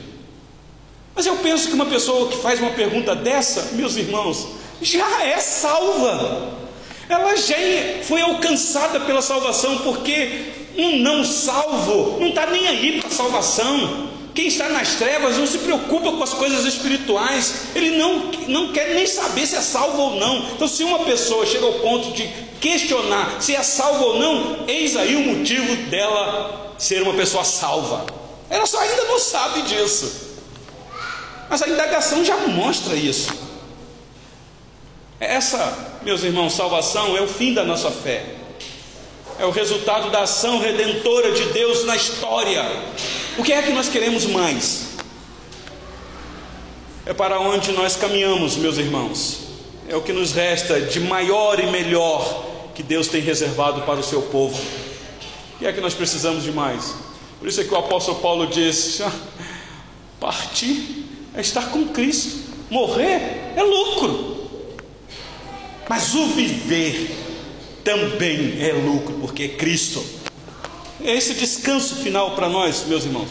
Mas 1.15 1.27
eu 1.27 1.37
penso 1.39 1.69
que 1.69 1.75
uma 1.75 1.87
pessoa 1.87 2.29
que 2.29 2.37
faz 2.37 2.61
uma 2.61 2.71
pergunta 2.71 3.17
dessa, 3.17 3.73
meus 3.73 3.97
irmãos, 3.97 4.47
já 4.81 5.25
é 5.25 5.39
salva. 5.39 6.53
Ela 7.09 7.37
já 7.37 7.57
é, 7.57 8.03
foi 8.05 8.21
alcançada 8.21 9.01
pela 9.01 9.21
salvação, 9.21 9.79
porque 9.79 10.53
um 10.77 10.99
não 10.99 11.25
salvo 11.25 12.21
não 12.21 12.29
está 12.29 12.47
nem 12.47 12.69
aí 12.69 13.01
para 13.01 13.09
a 13.09 13.13
salvação. 13.13 14.12
Quem 14.35 14.47
está 14.47 14.69
nas 14.71 14.95
trevas 14.95 15.37
não 15.37 15.47
se 15.47 15.59
preocupa 15.59 16.11
com 16.11 16.23
as 16.23 16.33
coisas 16.33 16.65
espirituais, 16.65 17.67
ele 17.75 17.99
não, 17.99 18.31
não 18.49 18.73
quer 18.73 18.95
nem 18.95 19.07
saber 19.07 19.47
se 19.47 19.57
é 19.57 19.61
salvo 19.61 20.01
ou 20.01 20.17
não. 20.17 20.39
Então, 20.53 20.67
se 20.67 20.83
uma 20.85 21.01
pessoa 21.01 21.45
chega 21.45 21.67
ao 21.67 21.75
ponto 21.75 22.13
de 22.13 22.27
questionar 22.61 23.43
se 23.43 23.55
é 23.55 23.63
salvo 23.63 24.05
ou 24.05 24.19
não, 24.19 24.69
eis 24.69 24.97
aí 24.97 25.17
o 25.17 25.37
motivo 25.37 25.75
dela 25.91 26.75
ser 26.79 27.03
uma 27.03 27.13
pessoa 27.13 27.45
salva. 27.45 28.07
Ela 28.49 28.67
só 28.67 28.81
ainda 28.81 29.05
não 29.05 29.19
sabe 29.19 29.63
disso, 29.63 30.31
mas 31.51 31.63
a 31.63 31.69
indagação 31.69 32.25
já 32.25 32.37
mostra 32.49 32.95
isso. 32.95 33.33
Essa, 35.21 35.99
meus 36.03 36.23
irmãos, 36.23 36.53
salvação 36.55 37.17
é 37.17 37.21
o 37.21 37.29
fim 37.29 37.53
da 37.55 37.65
nossa 37.65 37.91
fé, 37.91 38.25
é 39.43 39.45
o 39.45 39.51
resultado 39.51 40.09
da 40.09 40.23
ação 40.23 40.61
redentora 40.61 41.33
de 41.33 41.47
Deus 41.47 41.85
na 41.85 41.97
história. 41.97 42.63
O 43.37 43.43
que 43.43 43.53
é 43.53 43.61
que 43.61 43.73
nós 43.73 43.89
queremos 43.89 44.25
mais? 44.25 44.91
É 47.05 47.13
para 47.13 47.41
onde 47.41 47.73
nós 47.73 47.97
caminhamos, 47.97 48.57
meus 48.57 48.79
irmãos. 48.79 49.41
É 49.89 49.97
o 49.97 50.01
que 50.01 50.13
nos 50.13 50.31
resta 50.31 50.81
de 50.81 51.01
maior 51.01 51.59
e 51.59 51.67
melhor 51.67 52.71
que 52.73 52.85
Deus 52.85 53.09
tem 53.09 53.21
reservado 53.21 53.83
para 53.83 53.99
o 53.99 54.05
seu 54.05 54.23
povo. 54.23 54.57
O 55.57 55.59
que 55.59 55.67
é 55.67 55.73
que 55.73 55.81
nós 55.81 55.93
precisamos 55.93 56.45
de 56.45 56.53
mais? 56.53 56.95
Por 57.41 57.49
isso 57.49 57.63
é 57.63 57.65
que 57.65 57.75
o 57.75 57.79
apóstolo 57.79 58.21
Paulo 58.21 58.47
diz: 58.47 59.01
ah, 59.01 59.13
partir 60.21 61.05
é 61.35 61.41
estar 61.41 61.69
com 61.73 61.89
Cristo, 61.89 62.49
morrer 62.71 63.55
é 63.57 63.63
lucro. 63.65 64.49
Mas 65.89 66.15
o 66.15 66.27
viver 66.29 67.32
também 67.85 68.57
é 68.61 68.73
lucro, 68.73 69.15
porque 69.21 69.45
é 69.45 69.49
Cristo. 69.49 70.05
É 71.05 71.15
esse 71.15 71.35
descanso 71.35 71.97
final 71.97 72.37
para 72.37 72.49
nós, 72.49 72.85
meus 72.87 73.05
irmãos. 73.05 73.29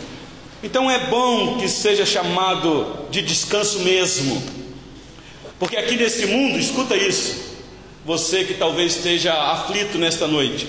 Então 0.64 0.90
é 0.92 1.08
bom 1.08 1.58
que 1.58 1.68
seja 1.68 2.06
chamado 2.06 3.08
de 3.10 3.22
descanso 3.22 3.80
mesmo, 3.80 4.42
porque 5.58 5.76
aqui 5.76 5.96
nesse 5.96 6.28
mundo, 6.28 6.60
escuta 6.60 6.96
isso, 6.96 7.36
você 8.06 8.44
que 8.44 8.54
talvez 8.56 8.96
esteja 8.96 9.34
aflito 9.34 9.98
nesta 9.98 10.28
noite, 10.28 10.68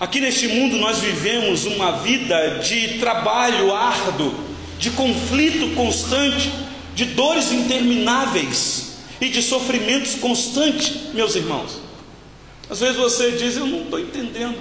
aqui 0.00 0.20
neste 0.20 0.48
mundo 0.48 0.78
nós 0.78 1.00
vivemos 1.00 1.66
uma 1.66 1.92
vida 1.98 2.60
de 2.60 2.98
trabalho 2.98 3.74
árduo, 3.74 4.34
de 4.78 4.90
conflito 4.90 5.74
constante, 5.74 6.50
de 6.94 7.04
dores 7.06 7.52
intermináveis 7.52 8.98
e 9.20 9.28
de 9.28 9.42
sofrimentos 9.42 10.14
constantes, 10.14 11.12
meus 11.12 11.34
irmãos. 11.34 11.87
Às 12.70 12.80
vezes 12.80 12.96
você 12.96 13.32
diz: 13.32 13.56
Eu 13.56 13.66
não 13.66 13.82
estou 13.82 13.98
entendendo. 13.98 14.58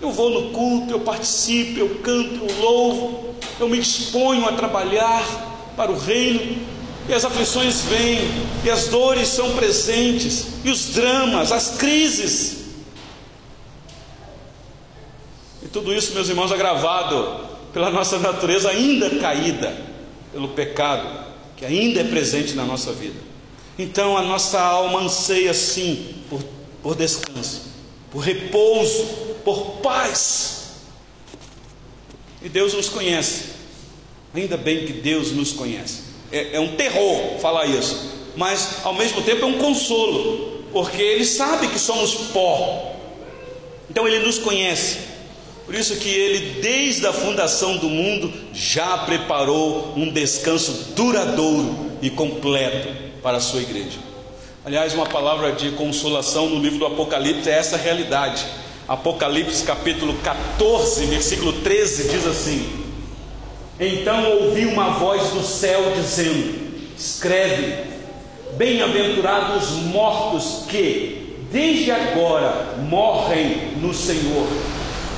Eu 0.00 0.10
vou 0.12 0.28
no 0.28 0.50
culto, 0.50 0.92
eu 0.92 1.00
participo, 1.00 1.78
eu 1.78 1.96
canto, 2.00 2.44
eu 2.44 2.60
louvo, 2.60 3.34
eu 3.58 3.68
me 3.68 3.78
disponho 3.78 4.46
a 4.46 4.52
trabalhar 4.52 5.72
para 5.76 5.90
o 5.90 5.98
reino, 5.98 6.58
e 7.08 7.14
as 7.14 7.24
aflições 7.24 7.82
vêm, 7.82 8.18
e 8.64 8.70
as 8.70 8.88
dores 8.88 9.28
são 9.28 9.54
presentes, 9.54 10.46
e 10.64 10.70
os 10.70 10.86
dramas, 10.90 11.52
as 11.52 11.76
crises. 11.78 12.64
E 15.62 15.68
tudo 15.68 15.94
isso, 15.94 16.12
meus 16.12 16.28
irmãos, 16.28 16.52
agravado 16.52 17.46
pela 17.72 17.88
nossa 17.88 18.18
natureza 18.18 18.68
ainda 18.68 19.08
caída, 19.10 19.74
pelo 20.32 20.48
pecado 20.48 21.24
que 21.56 21.64
ainda 21.64 22.00
é 22.00 22.04
presente 22.04 22.54
na 22.54 22.64
nossa 22.64 22.92
vida. 22.92 23.18
Então 23.78 24.16
a 24.16 24.22
nossa 24.22 24.60
alma 24.60 25.00
anseia 25.00 25.54
sim 25.54 26.14
por, 26.28 26.40
por 26.84 26.94
descanso, 26.94 27.62
por 28.12 28.20
repouso, 28.20 29.04
por 29.42 29.78
paz. 29.82 30.74
E 32.42 32.48
Deus 32.50 32.74
nos 32.74 32.90
conhece. 32.90 33.54
Ainda 34.34 34.58
bem 34.58 34.84
que 34.84 34.92
Deus 34.92 35.32
nos 35.32 35.50
conhece. 35.50 36.02
É, 36.30 36.56
é 36.56 36.60
um 36.60 36.76
terror 36.76 37.38
falar 37.40 37.64
isso. 37.64 38.12
mas 38.36 38.84
ao 38.84 38.92
mesmo 38.92 39.22
tempo 39.22 39.44
é 39.44 39.46
um 39.46 39.58
consolo, 39.58 40.64
porque 40.72 41.00
Ele 41.00 41.24
sabe 41.24 41.68
que 41.68 41.78
somos 41.78 42.14
pó, 42.32 42.92
então 43.88 44.06
Ele 44.06 44.26
nos 44.26 44.38
conhece. 44.38 44.98
Por 45.64 45.74
isso 45.74 45.96
que 45.96 46.08
Ele, 46.08 46.60
desde 46.60 47.06
a 47.06 47.12
fundação 47.12 47.78
do 47.78 47.88
mundo, 47.88 48.30
já 48.52 48.98
preparou 48.98 49.94
um 49.96 50.12
descanso 50.12 50.92
duradouro 50.94 51.92
e 52.02 52.10
completo 52.10 52.88
para 53.22 53.38
a 53.38 53.40
sua 53.40 53.62
igreja. 53.62 54.13
Aliás, 54.66 54.94
uma 54.94 55.04
palavra 55.04 55.52
de 55.52 55.72
consolação 55.72 56.48
no 56.48 56.58
livro 56.58 56.78
do 56.78 56.86
Apocalipse 56.86 57.50
é 57.50 57.52
essa 57.52 57.76
realidade. 57.76 58.42
Apocalipse 58.88 59.62
capítulo 59.62 60.14
14, 60.22 61.04
versículo 61.04 61.52
13 61.52 62.08
diz 62.08 62.26
assim: 62.26 62.66
Então 63.78 64.24
ouvi 64.24 64.64
uma 64.64 64.92
voz 64.92 65.32
do 65.32 65.42
céu 65.42 65.92
dizendo: 65.94 66.64
Escreve, 66.96 67.90
bem-aventurados 68.56 69.70
os 69.70 69.82
mortos 69.82 70.64
que, 70.66 71.44
desde 71.52 71.90
agora, 71.90 72.74
morrem 72.88 73.72
no 73.82 73.92
Senhor. 73.92 74.48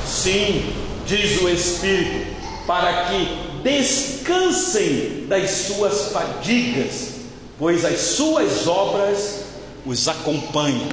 Sim, 0.04 0.72
diz 1.06 1.40
o 1.40 1.48
Espírito, 1.48 2.35
para 2.66 3.04
que 3.04 3.28
descansem 3.62 5.26
das 5.28 5.48
suas 5.50 6.11
fadigas, 6.11 7.15
pois 7.58 7.84
as 7.84 7.98
suas 8.00 8.66
obras 8.66 9.44
os 9.84 10.08
acompanham. 10.08 10.88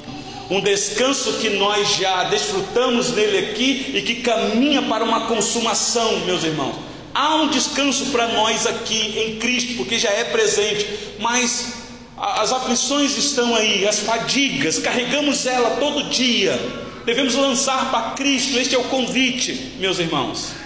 Um 0.49 0.61
descanso 0.61 1.33
que 1.33 1.49
nós 1.51 1.95
já 1.95 2.25
desfrutamos 2.25 3.11
nele 3.11 3.49
aqui 3.49 3.91
e 3.95 4.01
que 4.01 4.15
caminha 4.15 4.81
para 4.83 5.03
uma 5.03 5.27
consumação, 5.27 6.19
meus 6.25 6.43
irmãos. 6.43 6.75
Há 7.13 7.35
um 7.35 7.47
descanso 7.47 8.07
para 8.07 8.27
nós 8.29 8.65
aqui 8.65 9.13
em 9.17 9.39
Cristo, 9.39 9.75
porque 9.77 9.97
já 9.97 10.09
é 10.09 10.23
presente, 10.25 10.85
mas 11.19 11.73
as 12.17 12.51
aflições 12.51 13.17
estão 13.17 13.55
aí, 13.55 13.87
as 13.87 13.99
fadigas, 13.99 14.79
carregamos 14.79 15.45
ela 15.45 15.77
todo 15.77 16.09
dia. 16.09 16.59
Devemos 17.05 17.35
lançar 17.35 17.91
para 17.91 18.11
Cristo, 18.11 18.57
este 18.57 18.75
é 18.75 18.77
o 18.77 18.85
convite, 18.85 19.73
meus 19.79 19.99
irmãos. 19.99 20.62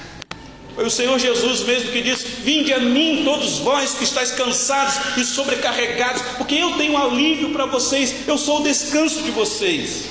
Foi 0.78 0.86
o 0.86 0.92
Senhor 0.92 1.18
Jesus 1.18 1.62
mesmo 1.62 1.92
que 1.92 2.04
disse: 2.04 2.28
Vinde 2.44 2.72
a 2.72 2.80
mim, 2.80 3.24
todos 3.26 3.58
vós 3.58 3.96
que 3.96 4.04
estáis 4.04 4.30
cansados 4.34 5.18
e 5.18 5.26
sobrecarregados, 5.26 6.22
porque 6.38 6.54
eu 6.54 6.78
tenho 6.78 6.96
alívio 6.96 7.52
para 7.52 7.66
vocês, 7.66 8.28
eu 8.28 8.38
sou 8.38 8.60
o 8.60 8.64
descanso 8.64 9.24
de 9.24 9.32
vocês. 9.32 10.06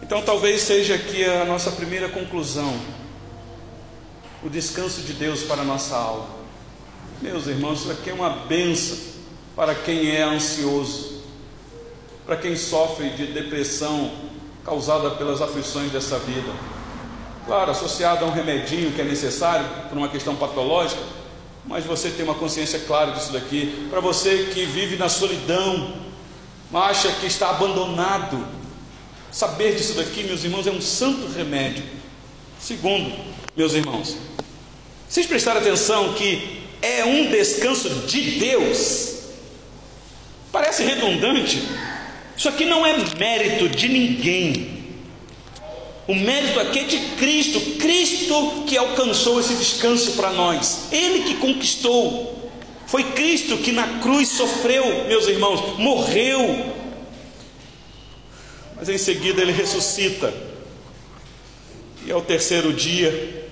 Então, 0.00 0.22
talvez 0.22 0.60
seja 0.60 0.94
aqui 0.94 1.24
a 1.24 1.44
nossa 1.44 1.72
primeira 1.72 2.08
conclusão 2.08 2.72
o 4.44 4.48
descanso 4.48 5.00
de 5.00 5.14
Deus 5.14 5.42
para 5.42 5.62
a 5.62 5.64
nossa 5.64 5.96
alma. 5.96 6.28
Meus 7.20 7.48
irmãos, 7.48 7.80
isso 7.80 7.90
aqui 7.90 8.10
é 8.10 8.14
uma 8.14 8.30
benção 8.30 8.96
para 9.56 9.74
quem 9.74 10.14
é 10.14 10.22
ansioso, 10.22 11.20
para 12.24 12.36
quem 12.36 12.54
sofre 12.54 13.10
de 13.10 13.26
depressão 13.26 14.12
causada 14.64 15.10
pelas 15.10 15.42
aflições 15.42 15.90
dessa 15.90 16.16
vida. 16.20 16.73
Claro, 17.46 17.70
associado 17.70 18.24
a 18.24 18.28
um 18.28 18.30
remedinho 18.30 18.92
que 18.92 19.00
é 19.00 19.04
necessário 19.04 19.66
por 19.88 19.98
uma 19.98 20.08
questão 20.08 20.34
patológica, 20.34 21.00
mas 21.66 21.84
você 21.84 22.10
tem 22.10 22.24
uma 22.24 22.34
consciência 22.34 22.78
clara 22.80 23.12
disso 23.12 23.32
daqui. 23.32 23.86
Para 23.90 24.00
você 24.00 24.50
que 24.54 24.64
vive 24.64 24.96
na 24.96 25.10
solidão, 25.10 25.94
acha 26.72 27.10
que 27.12 27.26
está 27.26 27.50
abandonado, 27.50 28.46
saber 29.30 29.74
disso 29.74 29.94
daqui, 29.94 30.24
meus 30.24 30.42
irmãos, 30.42 30.66
é 30.66 30.70
um 30.70 30.80
santo 30.80 31.26
remédio. 31.32 31.84
Segundo, 32.58 33.12
meus 33.54 33.74
irmãos, 33.74 34.16
vocês 35.06 35.26
prestaram 35.26 35.60
atenção 35.60 36.14
que 36.14 36.62
é 36.80 37.04
um 37.04 37.30
descanso 37.30 37.90
de 38.06 38.38
Deus? 38.38 39.18
Parece 40.50 40.82
redundante. 40.82 41.62
Isso 42.36 42.48
aqui 42.48 42.64
não 42.64 42.86
é 42.86 42.96
mérito 43.18 43.68
de 43.68 43.88
ninguém. 43.88 44.73
O 46.06 46.14
mérito 46.14 46.60
aqui 46.60 46.80
é 46.80 46.84
de 46.84 46.98
Cristo, 47.16 47.60
Cristo 47.78 48.64
que 48.66 48.76
alcançou 48.76 49.40
esse 49.40 49.54
descanso 49.54 50.12
para 50.12 50.32
nós, 50.32 50.88
Ele 50.92 51.24
que 51.24 51.34
conquistou. 51.36 52.50
Foi 52.86 53.02
Cristo 53.12 53.56
que 53.56 53.72
na 53.72 54.00
cruz 54.00 54.28
sofreu, 54.28 55.06
meus 55.06 55.26
irmãos, 55.26 55.78
morreu, 55.78 56.72
mas 58.76 58.88
em 58.88 58.98
seguida 58.98 59.40
Ele 59.40 59.52
ressuscita, 59.52 60.32
e 62.06 62.12
ao 62.12 62.20
terceiro 62.20 62.72
dia 62.72 63.42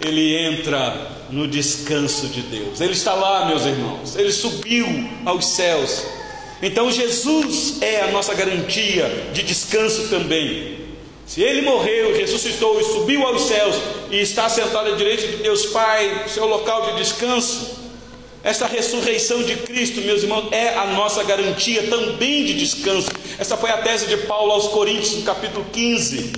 ele 0.00 0.34
entra 0.34 1.26
no 1.30 1.46
descanso 1.46 2.28
de 2.28 2.40
Deus. 2.42 2.80
Ele 2.80 2.92
está 2.92 3.14
lá, 3.14 3.46
meus 3.46 3.66
irmãos. 3.66 4.16
Ele 4.16 4.32
subiu 4.32 4.86
aos 5.26 5.44
céus. 5.46 6.02
Então 6.62 6.90
Jesus 6.90 7.80
é 7.82 8.02
a 8.02 8.10
nossa 8.10 8.34
garantia 8.34 9.28
de 9.32 9.42
descanso 9.42 10.08
também. 10.08 10.79
Se 11.30 11.42
ele 11.42 11.62
morreu, 11.62 12.12
ressuscitou 12.16 12.80
e 12.80 12.82
subiu 12.82 13.24
aos 13.24 13.42
céus 13.42 13.76
e 14.10 14.16
está 14.16 14.48
sentado 14.48 14.88
à 14.88 14.96
direita 14.96 15.28
de 15.28 15.36
Deus 15.36 15.66
Pai, 15.66 16.24
seu 16.26 16.44
local 16.44 16.86
de 16.86 16.96
descanso, 16.96 17.78
essa 18.42 18.66
ressurreição 18.66 19.40
de 19.44 19.54
Cristo, 19.58 20.00
meus 20.00 20.24
irmãos, 20.24 20.48
é 20.50 20.74
a 20.74 20.86
nossa 20.86 21.22
garantia 21.22 21.86
também 21.86 22.44
de 22.46 22.54
descanso. 22.54 23.10
Essa 23.38 23.56
foi 23.56 23.70
a 23.70 23.76
tese 23.76 24.08
de 24.08 24.16
Paulo 24.26 24.50
aos 24.50 24.66
Coríntios, 24.66 25.18
no 25.18 25.22
capítulo 25.22 25.64
15. 25.72 26.32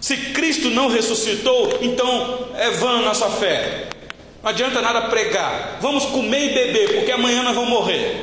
Se 0.00 0.16
Cristo 0.32 0.68
não 0.68 0.88
ressuscitou, 0.88 1.78
então 1.80 2.48
é 2.56 2.70
vã 2.70 3.00
nossa 3.02 3.30
fé. 3.30 3.88
Não 4.42 4.50
adianta 4.50 4.82
nada 4.82 5.02
pregar. 5.02 5.78
Vamos 5.80 6.06
comer 6.06 6.50
e 6.50 6.54
beber, 6.54 6.94
porque 6.96 7.12
amanhã 7.12 7.44
nós 7.44 7.54
vamos 7.54 7.70
morrer. 7.70 8.20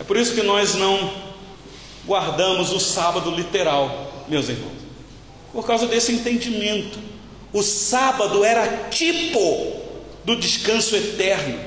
É 0.00 0.02
por 0.02 0.16
isso 0.16 0.34
que 0.34 0.42
nós 0.42 0.74
não 0.74 1.25
guardamos 2.06 2.72
o 2.72 2.80
sábado 2.80 3.30
literal, 3.30 4.24
meus 4.28 4.48
irmãos. 4.48 4.72
Por 5.52 5.66
causa 5.66 5.86
desse 5.86 6.12
entendimento. 6.12 6.98
O 7.52 7.62
sábado 7.62 8.44
era 8.44 8.88
tipo 8.90 9.72
do 10.24 10.36
descanso 10.36 10.94
eterno, 10.94 11.58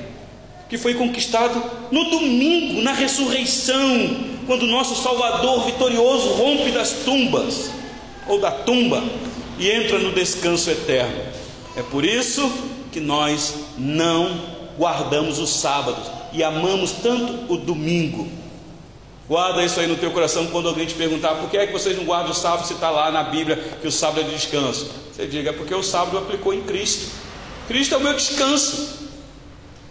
que 0.68 0.78
foi 0.78 0.94
conquistado 0.94 1.60
no 1.90 2.10
domingo, 2.10 2.80
na 2.82 2.92
ressurreição, 2.92 4.30
quando 4.46 4.66
nosso 4.66 4.94
Salvador 5.02 5.64
vitorioso 5.64 6.34
rompe 6.34 6.70
das 6.70 6.92
tumbas, 7.04 7.70
ou 8.28 8.38
da 8.40 8.50
tumba, 8.50 9.02
e 9.58 9.70
entra 9.70 9.98
no 9.98 10.12
descanso 10.12 10.70
eterno. 10.70 11.20
É 11.76 11.82
por 11.82 12.04
isso 12.04 12.50
que 12.92 13.00
nós 13.00 13.54
não 13.76 14.40
guardamos 14.78 15.38
os 15.38 15.50
sábados 15.50 16.10
e 16.32 16.42
amamos 16.42 16.92
tanto 17.02 17.52
o 17.52 17.56
domingo. 17.56 18.28
Guarda 19.30 19.64
isso 19.64 19.78
aí 19.78 19.86
no 19.86 19.94
teu 19.94 20.10
coração 20.10 20.48
quando 20.48 20.66
alguém 20.66 20.84
te 20.84 20.94
perguntar 20.94 21.36
por 21.36 21.48
que 21.48 21.56
é 21.56 21.64
que 21.64 21.72
vocês 21.72 21.96
não 21.96 22.02
guardam 22.02 22.32
o 22.32 22.34
sábado 22.34 22.66
se 22.66 22.72
está 22.72 22.90
lá 22.90 23.12
na 23.12 23.22
Bíblia 23.22 23.62
que 23.80 23.86
o 23.86 23.92
sábado 23.92 24.22
é 24.22 24.24
de 24.24 24.34
descanso. 24.34 24.90
Você 25.12 25.24
diga, 25.24 25.50
é 25.50 25.52
porque 25.52 25.72
o 25.72 25.84
sábado 25.84 26.18
aplicou 26.18 26.52
em 26.52 26.62
Cristo. 26.62 27.12
Cristo 27.68 27.94
é 27.94 27.98
o 27.98 28.00
meu 28.00 28.12
descanso. 28.12 29.08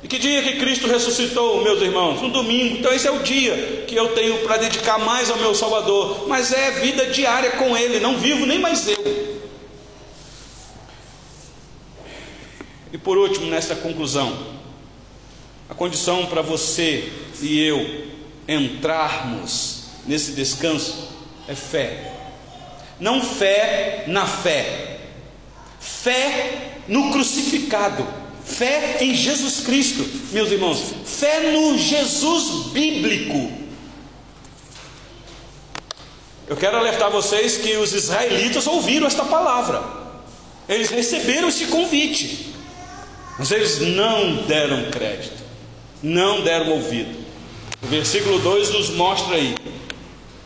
E 0.04 0.10
que 0.10 0.20
dia 0.20 0.44
que 0.44 0.58
Cristo 0.58 0.88
ressuscitou, 0.88 1.64
meus 1.64 1.82
irmãos? 1.82 2.22
Um 2.22 2.30
domingo. 2.30 2.80
Então 2.80 2.92
esse 2.92 3.08
é 3.08 3.12
o 3.12 3.20
dia 3.20 3.86
que 3.88 3.96
eu 3.96 4.10
tenho 4.10 4.40
para 4.40 4.58
dedicar 4.58 5.00
mais 5.00 5.30
ao 5.30 5.38
meu 5.38 5.56
Salvador. 5.56 6.28
Mas 6.28 6.52
é 6.52 6.72
vida 6.72 7.06
diária 7.06 7.52
com 7.52 7.78
Ele. 7.78 8.02
Não 8.02 8.18
vivo 8.18 8.46
nem 8.46 8.60
mais 8.60 8.90
eu. 8.90 9.40
E 12.92 12.98
por 12.98 13.18
último, 13.18 13.46
nesta 13.46 13.74
conclusão, 13.74 14.38
a 15.70 15.74
condição 15.74 16.26
para 16.26 16.42
você 16.42 17.10
e 17.42 17.64
eu 17.64 18.09
entrarmos 18.50 19.84
nesse 20.06 20.32
descanso 20.32 21.10
é 21.48 21.56
fé. 21.56 22.14
Não 23.00 23.22
fé 23.22 24.06
na 24.08 24.26
fé, 24.26 25.00
fé 25.80 26.80
no 26.88 27.12
crucificado. 27.12 28.06
Fé 28.44 28.98
em 29.02 29.14
Jesus 29.14 29.60
Cristo, 29.60 30.04
meus 30.32 30.52
irmãos, 30.52 30.92
fé 31.06 31.52
no 31.52 31.78
Jesus 31.78 32.72
bíblico. 32.72 33.52
Eu 36.48 36.58
quero 36.58 36.78
alertar 36.78 37.12
vocês 37.12 37.58
que 37.58 37.78
os 37.78 37.94
israelitas 37.94 38.66
ouviram 38.66 39.06
esta 39.06 39.24
palavra, 39.24 39.84
eles 40.68 40.90
receberam 40.90 41.48
este 41.48 41.68
convite, 41.68 42.56
mas 43.38 43.52
eles 43.52 43.80
não 43.82 44.38
deram 44.48 44.90
crédito, 44.90 45.44
não 46.02 46.42
deram 46.42 46.72
ouvido. 46.72 47.29
O 47.82 47.88
versículo 47.88 48.40
2 48.40 48.72
nos 48.72 48.90
mostra 48.90 49.36
aí, 49.36 49.56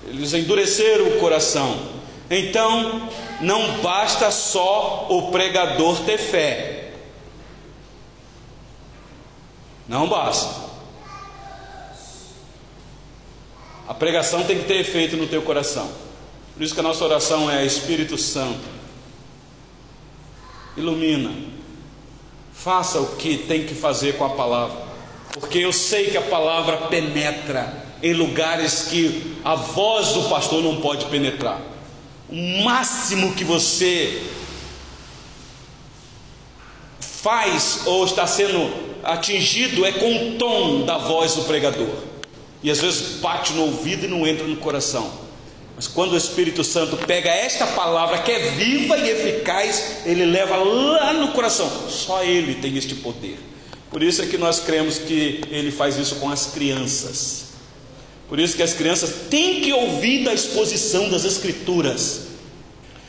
eles 0.07 0.33
endureceram 0.33 1.07
o 1.07 1.19
coração. 1.19 1.93
Então, 2.29 3.09
não 3.41 3.81
basta 3.81 4.31
só 4.31 5.07
o 5.09 5.31
pregador 5.31 5.99
ter 6.01 6.17
fé, 6.17 6.93
não 9.87 10.07
basta. 10.07 10.63
A 13.87 13.93
pregação 13.93 14.43
tem 14.43 14.59
que 14.59 14.65
ter 14.65 14.77
efeito 14.77 15.17
no 15.17 15.27
teu 15.27 15.41
coração. 15.41 15.91
Por 16.53 16.63
isso 16.63 16.73
que 16.73 16.79
a 16.79 16.83
nossa 16.83 17.03
oração 17.03 17.51
é 17.51 17.65
Espírito 17.65 18.17
Santo. 18.17 18.61
Ilumina. 20.77 21.33
Faça 22.53 23.01
o 23.01 23.15
que 23.17 23.37
tem 23.37 23.65
que 23.65 23.75
fazer 23.75 24.17
com 24.17 24.23
a 24.23 24.29
palavra. 24.29 24.82
Porque 25.33 25.57
eu 25.57 25.73
sei 25.73 26.11
que 26.11 26.17
a 26.17 26.21
palavra 26.21 26.77
penetra 26.77 27.83
em 28.01 28.13
lugares 28.13 28.87
que 28.89 29.35
a 29.43 29.55
voz 29.55 30.09
do 30.09 30.29
pastor 30.29 30.61
não 30.61 30.79
pode 30.79 31.05
penetrar. 31.05 31.59
O 32.29 32.63
máximo 32.63 33.33
que 33.33 33.43
você 33.43 34.21
faz 36.99 37.81
ou 37.85 38.05
está 38.05 38.27
sendo 38.27 38.71
atingido 39.03 39.85
é 39.85 39.91
com 39.93 40.13
o 40.13 40.31
tom 40.37 40.85
da 40.85 40.97
voz 40.97 41.35
do 41.35 41.43
pregador. 41.43 41.89
E 42.61 42.69
às 42.69 42.79
vezes 42.79 43.19
bate 43.19 43.53
no 43.53 43.63
ouvido 43.63 44.05
e 44.05 44.07
não 44.07 44.27
entra 44.27 44.45
no 44.45 44.57
coração. 44.57 45.11
Mas 45.75 45.87
quando 45.87 46.13
o 46.13 46.17
Espírito 46.17 46.63
Santo 46.63 46.95
pega 46.97 47.29
esta 47.29 47.65
palavra 47.67 48.19
que 48.19 48.31
é 48.31 48.51
viva 48.51 48.97
e 48.97 49.09
eficaz, 49.09 50.01
ele 50.05 50.25
leva 50.25 50.57
lá 50.57 51.13
no 51.13 51.29
coração. 51.29 51.69
Só 51.89 52.23
ele 52.23 52.55
tem 52.55 52.77
este 52.77 52.95
poder. 52.95 53.52
Por 53.93 54.01
isso 54.01 54.23
é 54.23 54.25
que 54.25 54.39
nós 54.39 54.59
cremos 54.59 54.97
que 54.97 55.41
ele 55.51 55.71
faz 55.71 55.97
isso 55.97 56.15
com 56.15 56.27
as 56.31 56.47
crianças. 56.47 57.43
Por 58.27 58.39
isso 58.39 58.55
que 58.55 58.63
as 58.63 58.73
crianças 58.73 59.27
têm 59.29 59.61
que 59.61 59.71
ouvir 59.71 60.23
da 60.23 60.33
exposição 60.33 61.09
das 61.09 61.23
escrituras. 61.23 62.21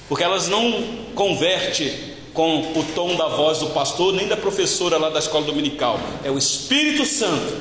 Porque 0.07 0.23
elas 0.23 0.47
não 0.47 0.85
convertem 1.15 1.91
com 2.35 2.61
o 2.79 2.85
tom 2.95 3.17
da 3.17 3.29
voz 3.29 3.59
do 3.61 3.69
pastor, 3.69 4.13
nem 4.13 4.29
da 4.29 4.37
professora 4.37 4.99
lá 4.99 5.09
da 5.09 5.21
escola 5.21 5.47
dominical. 5.47 5.99
É 6.23 6.31
o 6.31 6.37
Espírito 6.37 7.07
Santo. 7.07 7.55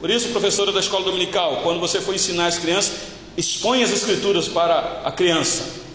Por 0.00 0.08
isso, 0.08 0.28
professora 0.28 0.72
da 0.72 0.80
escola 0.80 1.04
dominical, 1.04 1.60
quando 1.62 1.78
você 1.78 2.00
for 2.00 2.14
ensinar 2.14 2.46
as 2.46 2.58
crianças, 2.58 2.94
expõe 3.36 3.82
as 3.82 3.90
escrituras 3.90 4.48
para 4.48 5.02
a 5.04 5.12
criança. 5.12 5.85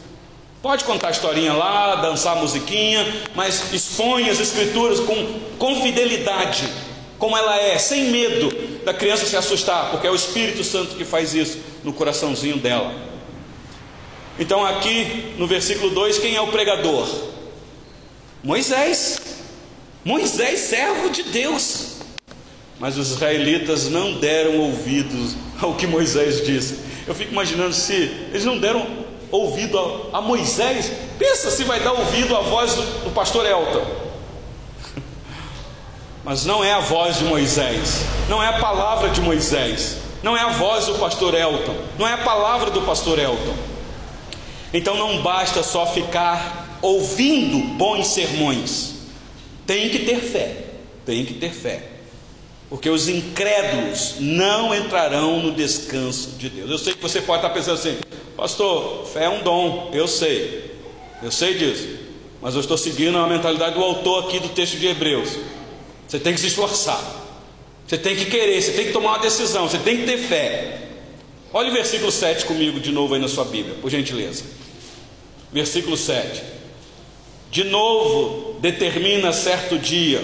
Pode 0.61 0.83
contar 0.83 1.09
historinha 1.09 1.53
lá, 1.53 1.95
dançar 1.95 2.35
musiquinha, 2.35 3.05
mas 3.33 3.73
expõe 3.73 4.29
as 4.29 4.39
escrituras 4.39 4.99
com, 4.99 5.39
com 5.57 5.81
fidelidade, 5.81 6.69
como 7.17 7.35
ela 7.35 7.59
é, 7.59 7.79
sem 7.79 8.11
medo 8.11 8.51
da 8.85 8.93
criança 8.93 9.25
se 9.25 9.35
assustar, 9.35 9.89
porque 9.89 10.05
é 10.05 10.11
o 10.11 10.15
Espírito 10.15 10.63
Santo 10.63 10.95
que 10.95 11.03
faz 11.03 11.33
isso 11.33 11.57
no 11.83 11.91
coraçãozinho 11.91 12.57
dela. 12.57 12.93
Então, 14.37 14.63
aqui 14.63 15.33
no 15.37 15.47
versículo 15.47 15.89
2, 15.89 16.19
quem 16.19 16.35
é 16.35 16.41
o 16.41 16.47
pregador? 16.47 17.09
Moisés. 18.43 19.19
Moisés, 20.05 20.59
servo 20.59 21.09
de 21.09 21.23
Deus. 21.23 21.97
Mas 22.79 22.97
os 22.97 23.11
israelitas 23.11 23.89
não 23.89 24.13
deram 24.13 24.57
ouvidos 24.57 25.35
ao 25.59 25.75
que 25.75 25.87
Moisés 25.87 26.45
disse. 26.45 26.79
Eu 27.07 27.15
fico 27.15 27.31
imaginando 27.31 27.73
se 27.73 27.93
eles 27.93 28.45
não 28.45 28.59
deram 28.59 29.10
ouvido 29.31 30.09
a, 30.13 30.17
a 30.17 30.21
Moisés, 30.21 30.91
pensa 31.17 31.49
se 31.49 31.63
vai 31.63 31.79
dar 31.79 31.93
ouvido 31.93 32.35
à 32.35 32.41
voz 32.41 32.73
do, 32.73 32.81
do 33.05 33.11
pastor 33.11 33.45
Elton. 33.45 33.85
Mas 36.23 36.45
não 36.45 36.63
é 36.63 36.73
a 36.73 36.79
voz 36.79 37.17
de 37.17 37.23
Moisés, 37.23 38.05
não 38.29 38.41
é 38.41 38.47
a 38.47 38.59
palavra 38.59 39.09
de 39.09 39.21
Moisés, 39.21 39.97
não 40.21 40.35
é 40.35 40.41
a 40.41 40.49
voz 40.49 40.85
do 40.85 40.95
pastor 40.95 41.33
Elton, 41.33 41.75
não 41.97 42.07
é 42.07 42.13
a 42.13 42.17
palavra 42.19 42.69
do 42.69 42.81
pastor 42.81 43.17
Elton. 43.17 43.55
Então 44.73 44.95
não 44.95 45.21
basta 45.21 45.63
só 45.63 45.85
ficar 45.85 46.77
ouvindo 46.81 47.59
bons 47.75 48.07
sermões. 48.07 48.93
Tem 49.65 49.89
que 49.89 49.99
ter 49.99 50.19
fé, 50.19 50.65
tem 51.05 51.25
que 51.25 51.33
ter 51.33 51.51
fé. 51.51 51.83
Porque 52.69 52.89
os 52.89 53.09
incrédulos 53.09 54.15
não 54.19 54.73
entrarão 54.73 55.41
no 55.41 55.51
descanso 55.51 56.31
de 56.37 56.49
Deus. 56.49 56.71
Eu 56.71 56.77
sei 56.77 56.93
que 56.93 57.01
você 57.01 57.21
pode 57.21 57.43
estar 57.43 57.53
pensando 57.53 57.75
assim, 57.75 57.97
pastor, 58.41 59.05
fé 59.05 59.25
é 59.25 59.29
um 59.29 59.43
dom, 59.43 59.91
eu 59.93 60.07
sei, 60.07 60.71
eu 61.21 61.31
sei 61.31 61.53
disso, 61.53 61.87
mas 62.41 62.55
eu 62.55 62.61
estou 62.61 62.75
seguindo 62.75 63.15
a 63.19 63.27
mentalidade 63.27 63.75
do 63.75 63.83
autor 63.83 64.23
aqui 64.25 64.39
do 64.39 64.49
texto 64.49 64.79
de 64.79 64.87
Hebreus. 64.87 65.37
Você 66.07 66.17
tem 66.17 66.33
que 66.33 66.39
se 66.39 66.47
esforçar, 66.47 66.99
você 67.85 67.99
tem 67.99 68.15
que 68.15 68.25
querer, 68.25 68.59
você 68.59 68.71
tem 68.71 68.87
que 68.87 68.93
tomar 68.93 69.09
uma 69.09 69.19
decisão, 69.19 69.69
você 69.69 69.77
tem 69.77 69.97
que 69.97 70.05
ter 70.07 70.17
fé. 70.17 70.87
Olha 71.53 71.69
o 71.69 71.71
versículo 71.71 72.11
7 72.11 72.45
comigo 72.45 72.79
de 72.79 72.91
novo 72.91 73.13
aí 73.13 73.21
na 73.21 73.27
sua 73.27 73.45
Bíblia, 73.45 73.75
por 73.79 73.91
gentileza. 73.91 74.43
Versículo 75.53 75.95
7 75.95 76.41
de 77.51 77.65
novo 77.65 78.59
determina 78.59 79.31
certo 79.31 79.77
dia, 79.77 80.19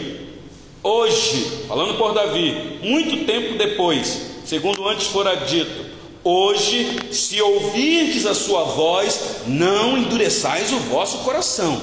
hoje, 0.81 1.65
falando 1.67 1.99
por 1.99 2.15
Davi, 2.15 2.79
muito 2.81 3.25
tempo 3.25 3.59
depois, 3.59 4.31
segundo 4.43 4.87
antes 4.87 5.05
fora 5.05 5.35
dito, 5.35 5.86
hoje, 6.27 7.13
se 7.13 7.41
ouvirdes 7.41 8.25
a 8.25 8.35
sua 8.35 8.63
voz, 8.63 9.43
não 9.47 9.97
endureçais 9.97 10.73
o 10.73 10.79
vosso 10.79 11.19
coração. 11.19 11.81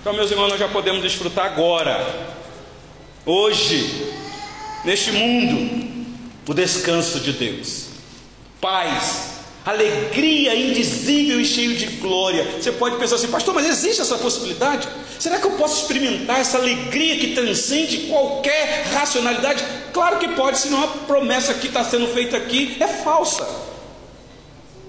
Então, 0.00 0.14
meus 0.14 0.30
irmãos, 0.30 0.48
nós 0.48 0.58
já 0.58 0.68
podemos 0.68 1.02
desfrutar 1.02 1.46
agora, 1.46 2.34
hoje, 3.24 4.12
neste 4.84 5.12
mundo, 5.12 6.06
o 6.48 6.54
descanso 6.54 7.20
de 7.20 7.32
Deus, 7.32 7.86
paz, 8.60 9.35
alegria 9.66 10.54
indizível 10.54 11.40
e 11.40 11.44
cheio 11.44 11.76
de 11.76 11.86
glória. 11.96 12.44
Você 12.60 12.70
pode 12.70 12.96
pensar 12.96 13.16
assim, 13.16 13.26
pastor, 13.26 13.52
mas 13.52 13.66
existe 13.66 14.00
essa 14.00 14.16
possibilidade? 14.16 14.88
Será 15.18 15.38
que 15.38 15.46
eu 15.46 15.52
posso 15.52 15.82
experimentar 15.82 16.40
essa 16.40 16.56
alegria 16.56 17.18
que 17.18 17.34
transcende 17.34 18.06
qualquer 18.08 18.86
racionalidade? 18.92 19.64
Claro 19.92 20.18
que 20.18 20.28
pode, 20.28 20.58
senão 20.58 20.84
a 20.84 20.86
promessa 20.86 21.52
que 21.54 21.66
está 21.66 21.82
sendo 21.82 22.06
feita 22.06 22.36
aqui 22.36 22.76
é 22.78 22.86
falsa. 22.86 23.44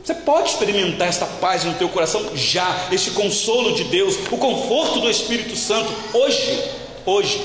Você 0.04 0.14
pode 0.14 0.52
experimentar 0.52 1.08
esta 1.08 1.26
paz 1.26 1.64
no 1.64 1.74
teu 1.74 1.90
coração 1.90 2.24
já, 2.36 2.88
este 2.92 3.12
consolo 3.12 3.74
de 3.74 3.86
Deus, 3.86 4.16
o 4.32 4.38
conforto 4.38 5.02
do 5.02 5.10
Espírito 5.10 5.56
Santo, 5.56 5.92
hoje, 6.14 6.64
hoje. 7.04 7.42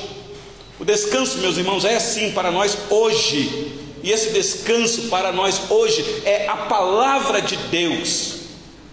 O 0.78 0.84
descanso, 0.84 1.38
meus 1.38 1.56
irmãos, 1.56 1.84
é 1.84 1.96
assim 1.96 2.30
para 2.32 2.50
nós 2.50 2.76
hoje. 2.90 3.81
E 4.02 4.10
esse 4.10 4.30
descanso 4.30 5.08
para 5.08 5.30
nós 5.32 5.70
hoje 5.70 6.04
é 6.24 6.48
a 6.48 6.56
palavra 6.56 7.40
de 7.40 7.56
Deus, 7.56 8.40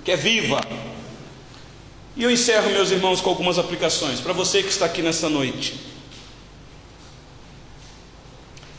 que 0.05 0.11
é 0.11 0.15
viva. 0.15 0.61
E 2.15 2.23
eu 2.23 2.29
encerro, 2.29 2.69
meus 2.69 2.91
irmãos, 2.91 3.21
com 3.21 3.29
algumas 3.29 3.57
aplicações. 3.57 4.19
Para 4.19 4.33
você 4.33 4.61
que 4.61 4.69
está 4.69 4.85
aqui 4.85 5.01
nessa 5.01 5.29
noite, 5.29 5.79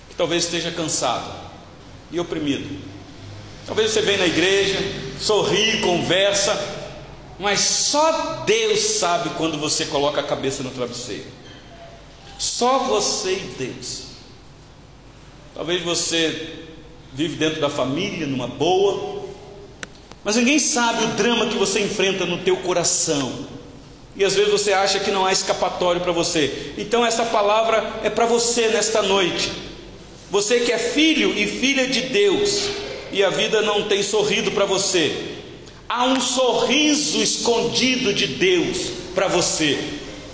que 0.08 0.14
talvez 0.14 0.44
esteja 0.44 0.70
cansado 0.70 1.32
e 2.12 2.20
oprimido. 2.20 2.78
Talvez 3.66 3.90
você 3.90 4.02
venha 4.02 4.18
na 4.18 4.26
igreja, 4.26 4.78
sorri, 5.18 5.80
conversa, 5.80 6.58
mas 7.38 7.60
só 7.60 8.44
Deus 8.44 8.78
sabe 8.78 9.30
quando 9.30 9.58
você 9.58 9.86
coloca 9.86 10.20
a 10.20 10.24
cabeça 10.24 10.62
no 10.62 10.70
travesseiro. 10.70 11.26
Só 12.38 12.80
você 12.80 13.32
e 13.32 13.54
Deus. 13.58 14.09
Talvez 15.60 15.82
você 15.82 16.54
vive 17.12 17.36
dentro 17.36 17.60
da 17.60 17.68
família, 17.68 18.26
numa 18.26 18.46
boa, 18.46 19.26
mas 20.24 20.36
ninguém 20.36 20.58
sabe 20.58 21.04
o 21.04 21.08
drama 21.08 21.48
que 21.48 21.58
você 21.58 21.80
enfrenta 21.80 22.24
no 22.24 22.38
teu 22.38 22.56
coração. 22.56 23.46
E 24.16 24.24
às 24.24 24.34
vezes 24.34 24.50
você 24.50 24.72
acha 24.72 25.00
que 25.00 25.10
não 25.10 25.26
há 25.26 25.32
escapatório 25.32 26.00
para 26.00 26.12
você. 26.12 26.72
Então 26.78 27.04
essa 27.04 27.26
palavra 27.26 28.00
é 28.02 28.08
para 28.08 28.24
você 28.24 28.68
nesta 28.68 29.02
noite. 29.02 29.52
Você 30.30 30.60
que 30.60 30.72
é 30.72 30.78
filho 30.78 31.36
e 31.36 31.46
filha 31.46 31.86
de 31.88 32.04
Deus 32.08 32.70
e 33.12 33.22
a 33.22 33.28
vida 33.28 33.60
não 33.60 33.82
tem 33.82 34.02
sorrido 34.02 34.52
para 34.52 34.64
você. 34.64 35.14
Há 35.86 36.06
um 36.06 36.22
sorriso 36.22 37.22
escondido 37.22 38.14
de 38.14 38.28
Deus 38.28 38.92
para 39.14 39.28
você. 39.28 39.78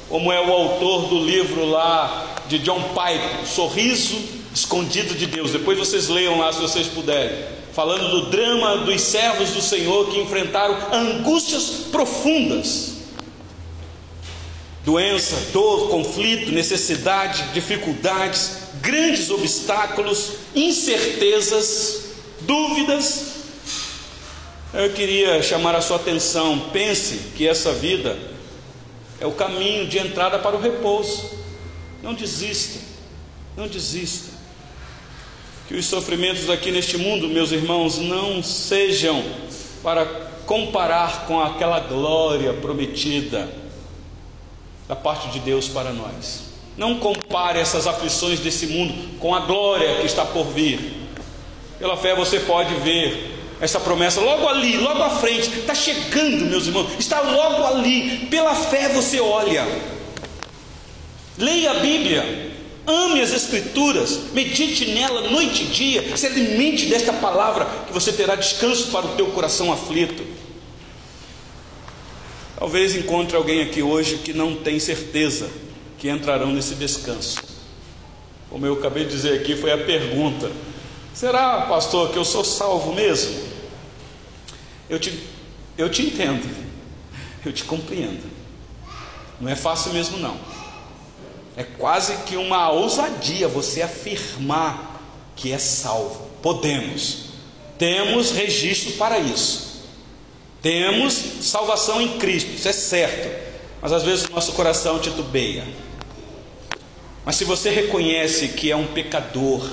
Como 0.09 0.31
é 0.31 0.41
o 0.41 0.53
autor 0.53 1.09
do 1.09 1.19
livro 1.19 1.65
lá 1.69 2.45
de 2.47 2.61
John 2.61 2.81
Pipe, 2.81 3.49
Sorriso 3.49 4.36
escondido 4.57 5.15
de 5.15 5.27
Deus. 5.27 5.53
Depois 5.53 5.79
vocês 5.79 6.09
leiam 6.09 6.39
lá 6.39 6.51
se 6.51 6.61
vocês 6.61 6.87
puderem. 6.87 7.45
Falando 7.75 8.09
do 8.09 8.31
drama 8.31 8.79
dos 8.79 9.03
servos 9.03 9.51
do 9.51 9.61
Senhor 9.61 10.09
que 10.09 10.19
enfrentaram 10.19 10.75
angústias 10.93 11.89
profundas. 11.93 12.95
Doença, 14.83 15.37
dor, 15.53 15.91
conflito, 15.91 16.53
necessidade, 16.53 17.53
dificuldades, 17.53 18.59
grandes 18.81 19.31
obstáculos, 19.31 20.33
incertezas, 20.55 22.05
dúvidas. 22.41 23.35
Eu 24.73 24.91
queria 24.95 25.43
chamar 25.43 25.75
a 25.75 25.83
sua 25.83 25.97
atenção. 25.97 26.71
Pense 26.73 27.33
que 27.37 27.47
essa 27.47 27.73
vida 27.73 28.17
é 29.21 29.27
o 29.27 29.33
caminho 29.33 29.87
de 29.87 29.99
entrada 29.99 30.39
para 30.39 30.57
o 30.57 30.61
repouso. 30.61 31.31
Não 32.03 32.15
desista, 32.15 32.79
não 33.55 33.67
desista. 33.67 34.36
Que 35.69 35.75
os 35.75 35.87
sofrimentos 35.87 36.49
aqui 36.49 36.71
neste 36.71 36.97
mundo, 36.97 37.29
meus 37.29 37.51
irmãos, 37.51 37.99
não 37.99 38.43
sejam 38.43 39.23
para 39.83 40.05
comparar 40.47 41.27
com 41.27 41.41
aquela 41.41 41.81
glória 41.81 42.53
prometida 42.53 43.49
da 44.87 44.95
parte 44.95 45.29
de 45.29 45.41
Deus 45.41 45.69
para 45.69 45.93
nós. 45.93 46.45
Não 46.77 46.99
compare 46.99 47.59
essas 47.59 47.87
aflições 47.87 48.39
desse 48.39 48.67
mundo 48.67 49.19
com 49.19 49.35
a 49.35 49.41
glória 49.41 49.97
que 49.97 50.07
está 50.07 50.25
por 50.25 50.45
vir. 50.47 51.09
Pela 51.79 51.97
fé 51.97 52.15
você 52.15 52.41
pode 52.41 52.75
ver 52.77 53.35
essa 53.61 53.81
promessa 53.81 54.21
logo 54.21 54.47
ali, 54.47 54.77
logo 54.77 55.03
à 55.03 55.11
frente, 55.11 55.49
está 55.59 55.75
chegando, 55.75 56.45
meus 56.47 56.67
irmãos, 56.67 56.91
está 56.99 57.21
logo 57.21 57.65
ali. 57.65 58.27
Pela 58.31 58.55
fé 58.55 58.89
você 58.91 59.19
olha. 59.19 59.67
Leia 61.39 61.73
a 61.73 61.75
Bíblia, 61.75 62.56
ame 62.87 63.21
as 63.21 63.33
Escrituras, 63.33 64.33
medite 64.33 64.93
nela 64.93 65.29
noite 65.29 65.65
e 65.65 65.67
dia, 65.67 66.17
se 66.17 66.27
alimente 66.27 66.87
desta 66.87 67.13
palavra, 67.13 67.67
que 67.87 67.93
você 67.93 68.13
terá 68.13 68.35
descanso 68.35 68.91
para 68.91 69.07
o 69.07 69.17
teu 69.17 69.27
coração 69.29 69.73
aflito. 69.73 70.25
Talvez 72.59 72.95
encontre 72.95 73.37
alguém 73.37 73.63
aqui 73.63 73.83
hoje 73.83 74.19
que 74.19 74.33
não 74.33 74.57
tem 74.57 74.79
certeza 74.79 75.51
que 75.99 76.09
entrarão 76.09 76.53
nesse 76.53 76.75
descanso. 76.75 77.43
Como 78.49 78.65
eu 78.65 78.75
acabei 78.75 79.05
de 79.05 79.11
dizer 79.11 79.41
aqui, 79.41 79.57
foi 79.57 79.73
a 79.73 79.79
pergunta: 79.79 80.51
será, 81.13 81.63
pastor, 81.63 82.11
que 82.11 82.17
eu 82.17 82.25
sou 82.25 82.45
salvo 82.45 82.95
mesmo? 82.95 83.37
Eu 84.89 84.99
te, 84.99 85.19
eu 85.77 85.91
te 85.91 86.03
entendo, 86.03 86.49
eu 87.45 87.53
te 87.53 87.65
compreendo. 87.65 88.23
Não 89.41 89.51
é 89.51 89.57
fácil 89.57 89.93
mesmo, 89.93 90.19
não. 90.19 90.56
É 91.57 91.65
quase 91.65 92.15
que 92.25 92.37
uma 92.37 92.71
ousadia 92.71 93.49
você 93.49 93.81
afirmar 93.81 95.03
que 95.35 95.53
é 95.53 95.59
salvo. 95.59 96.27
Podemos, 96.43 97.31
temos 97.79 98.31
registro 98.31 98.93
para 98.93 99.19
isso. 99.19 99.85
Temos 100.61 101.15
salvação 101.41 102.01
em 102.01 102.19
Cristo, 102.19 102.51
isso 102.55 102.69
é 102.69 102.73
certo. 102.73 103.29
Mas 103.81 103.93
às 103.93 104.03
vezes 104.03 104.27
o 104.27 104.33
nosso 104.33 104.53
coração 104.53 104.99
titubeia. 104.99 105.67
Mas 107.25 107.37
se 107.37 107.45
você 107.45 107.71
reconhece 107.71 108.49
que 108.49 108.71
é 108.71 108.77
um 108.77 108.87
pecador, 108.87 109.69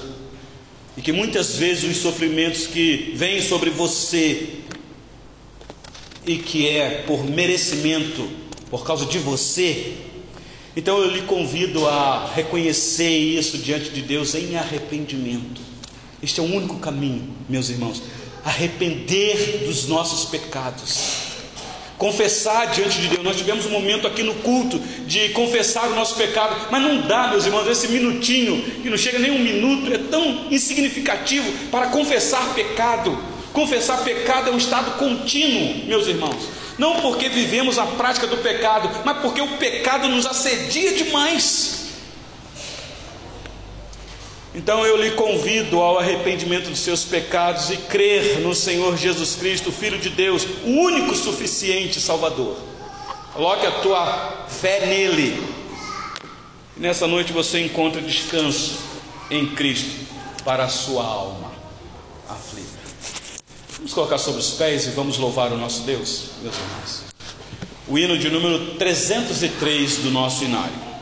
e 0.96 1.02
que 1.02 1.12
muitas 1.12 1.56
vezes 1.56 1.84
os 1.84 1.98
sofrimentos 1.98 2.68
que 2.68 3.14
vêm 3.16 3.42
sobre 3.42 3.70
você, 3.70 4.60
e 6.26 6.38
que 6.38 6.70
é 6.70 7.04
por 7.06 7.24
merecimento, 7.24 8.30
por 8.70 8.86
causa 8.86 9.06
de 9.06 9.20
você, 9.20 9.98
então 10.76 11.00
eu 11.00 11.10
lhe 11.10 11.22
convido 11.24 11.88
a 11.88 12.32
reconhecer 12.34 13.10
isso 13.10 13.58
diante 13.58 13.90
de 13.90 14.02
Deus 14.02 14.36
em 14.36 14.56
arrependimento. 14.58 15.62
Este 16.22 16.40
é 16.40 16.44
o 16.44 16.46
único 16.46 16.78
caminho, 16.78 17.28
meus 17.50 17.70
irmãos, 17.70 18.02
arrepender 18.44 19.66
dos 19.66 19.88
nossos 19.88 20.30
pecados 20.30 21.34
confessar 22.04 22.68
diante 22.68 23.00
de 23.00 23.08
Deus. 23.08 23.24
Nós 23.24 23.38
tivemos 23.38 23.66
um 23.66 23.70
momento 23.70 24.06
aqui 24.06 24.24
no 24.24 24.34
culto 24.36 24.78
de 25.08 25.30
confessar 25.30 25.88
o 25.88 25.96
nosso 25.96 26.16
pecado, 26.16 26.68
mas 26.70 26.82
não 26.82 27.02
dá, 27.04 27.30
meus 27.30 27.46
irmãos, 27.46 27.66
esse 27.66 27.88
minutinho, 27.88 28.62
que 28.82 28.90
não 28.90 28.98
chega 28.98 29.20
nem 29.20 29.32
um 29.32 29.40
minuto, 29.40 29.94
é 29.94 29.98
tão 29.98 30.48
insignificativo 30.52 31.50
para 31.70 31.88
confessar 31.88 32.54
pecado. 32.54 33.18
Confessar 33.54 34.04
pecado 34.04 34.50
é 34.50 34.52
um 34.52 34.58
estado 34.58 34.98
contínuo, 34.98 35.86
meus 35.86 36.06
irmãos. 36.08 36.63
Não 36.78 37.02
porque 37.02 37.30
vivemos 37.30 37.78
a 37.78 37.86
prática 37.86 38.28
do 38.28 38.38
pecado, 38.38 38.90
mas 39.06 39.18
porque 39.20 39.42
o 39.42 39.58
pecado 39.58 40.10
nos 40.10 40.26
assedia 40.26 40.94
demais. 40.94 41.84
Então 44.56 44.86
eu 44.86 44.96
lhe 44.98 45.12
convido 45.12 45.80
ao 45.80 45.98
arrependimento 45.98 46.70
dos 46.70 46.80
seus 46.80 47.04
pecados 47.04 47.72
e 47.72 47.78
crer 47.78 48.40
no 48.40 48.54
Senhor 48.54 48.96
Jesus 48.96 49.36
Cristo, 49.36 49.72
Filho 49.72 49.98
de 49.98 50.10
Deus, 50.10 50.46
o 50.64 50.70
único 50.70 51.16
suficiente 51.16 52.00
Salvador. 52.00 52.56
Coloque 53.34 53.66
a 53.66 53.72
tua 53.72 54.46
fé 54.48 54.86
nele. 54.86 55.42
E 56.78 56.80
nessa 56.80 57.08
noite 57.08 57.34
você 57.34 57.60
encontra 57.62 58.00
descanso 58.00 58.78
em 59.30 59.48
Cristo 59.48 60.06
para 60.46 60.66
a 60.66 60.70
sua 60.70 61.04
alma 61.04 61.52
aflita. 62.30 62.83
Vamos 63.84 63.96
colocar 63.96 64.18
sobre 64.18 64.40
os 64.40 64.52
pés 64.52 64.88
e 64.88 64.92
vamos 64.92 65.18
louvar 65.18 65.52
o 65.52 65.58
nosso 65.58 65.82
Deus, 65.82 66.28
meus 66.42 66.56
irmãos. 66.56 67.04
O 67.86 67.98
hino 67.98 68.18
de 68.18 68.30
número 68.30 68.78
303 68.78 69.98
do 69.98 70.10
nosso 70.10 70.46
inário. 70.46 70.93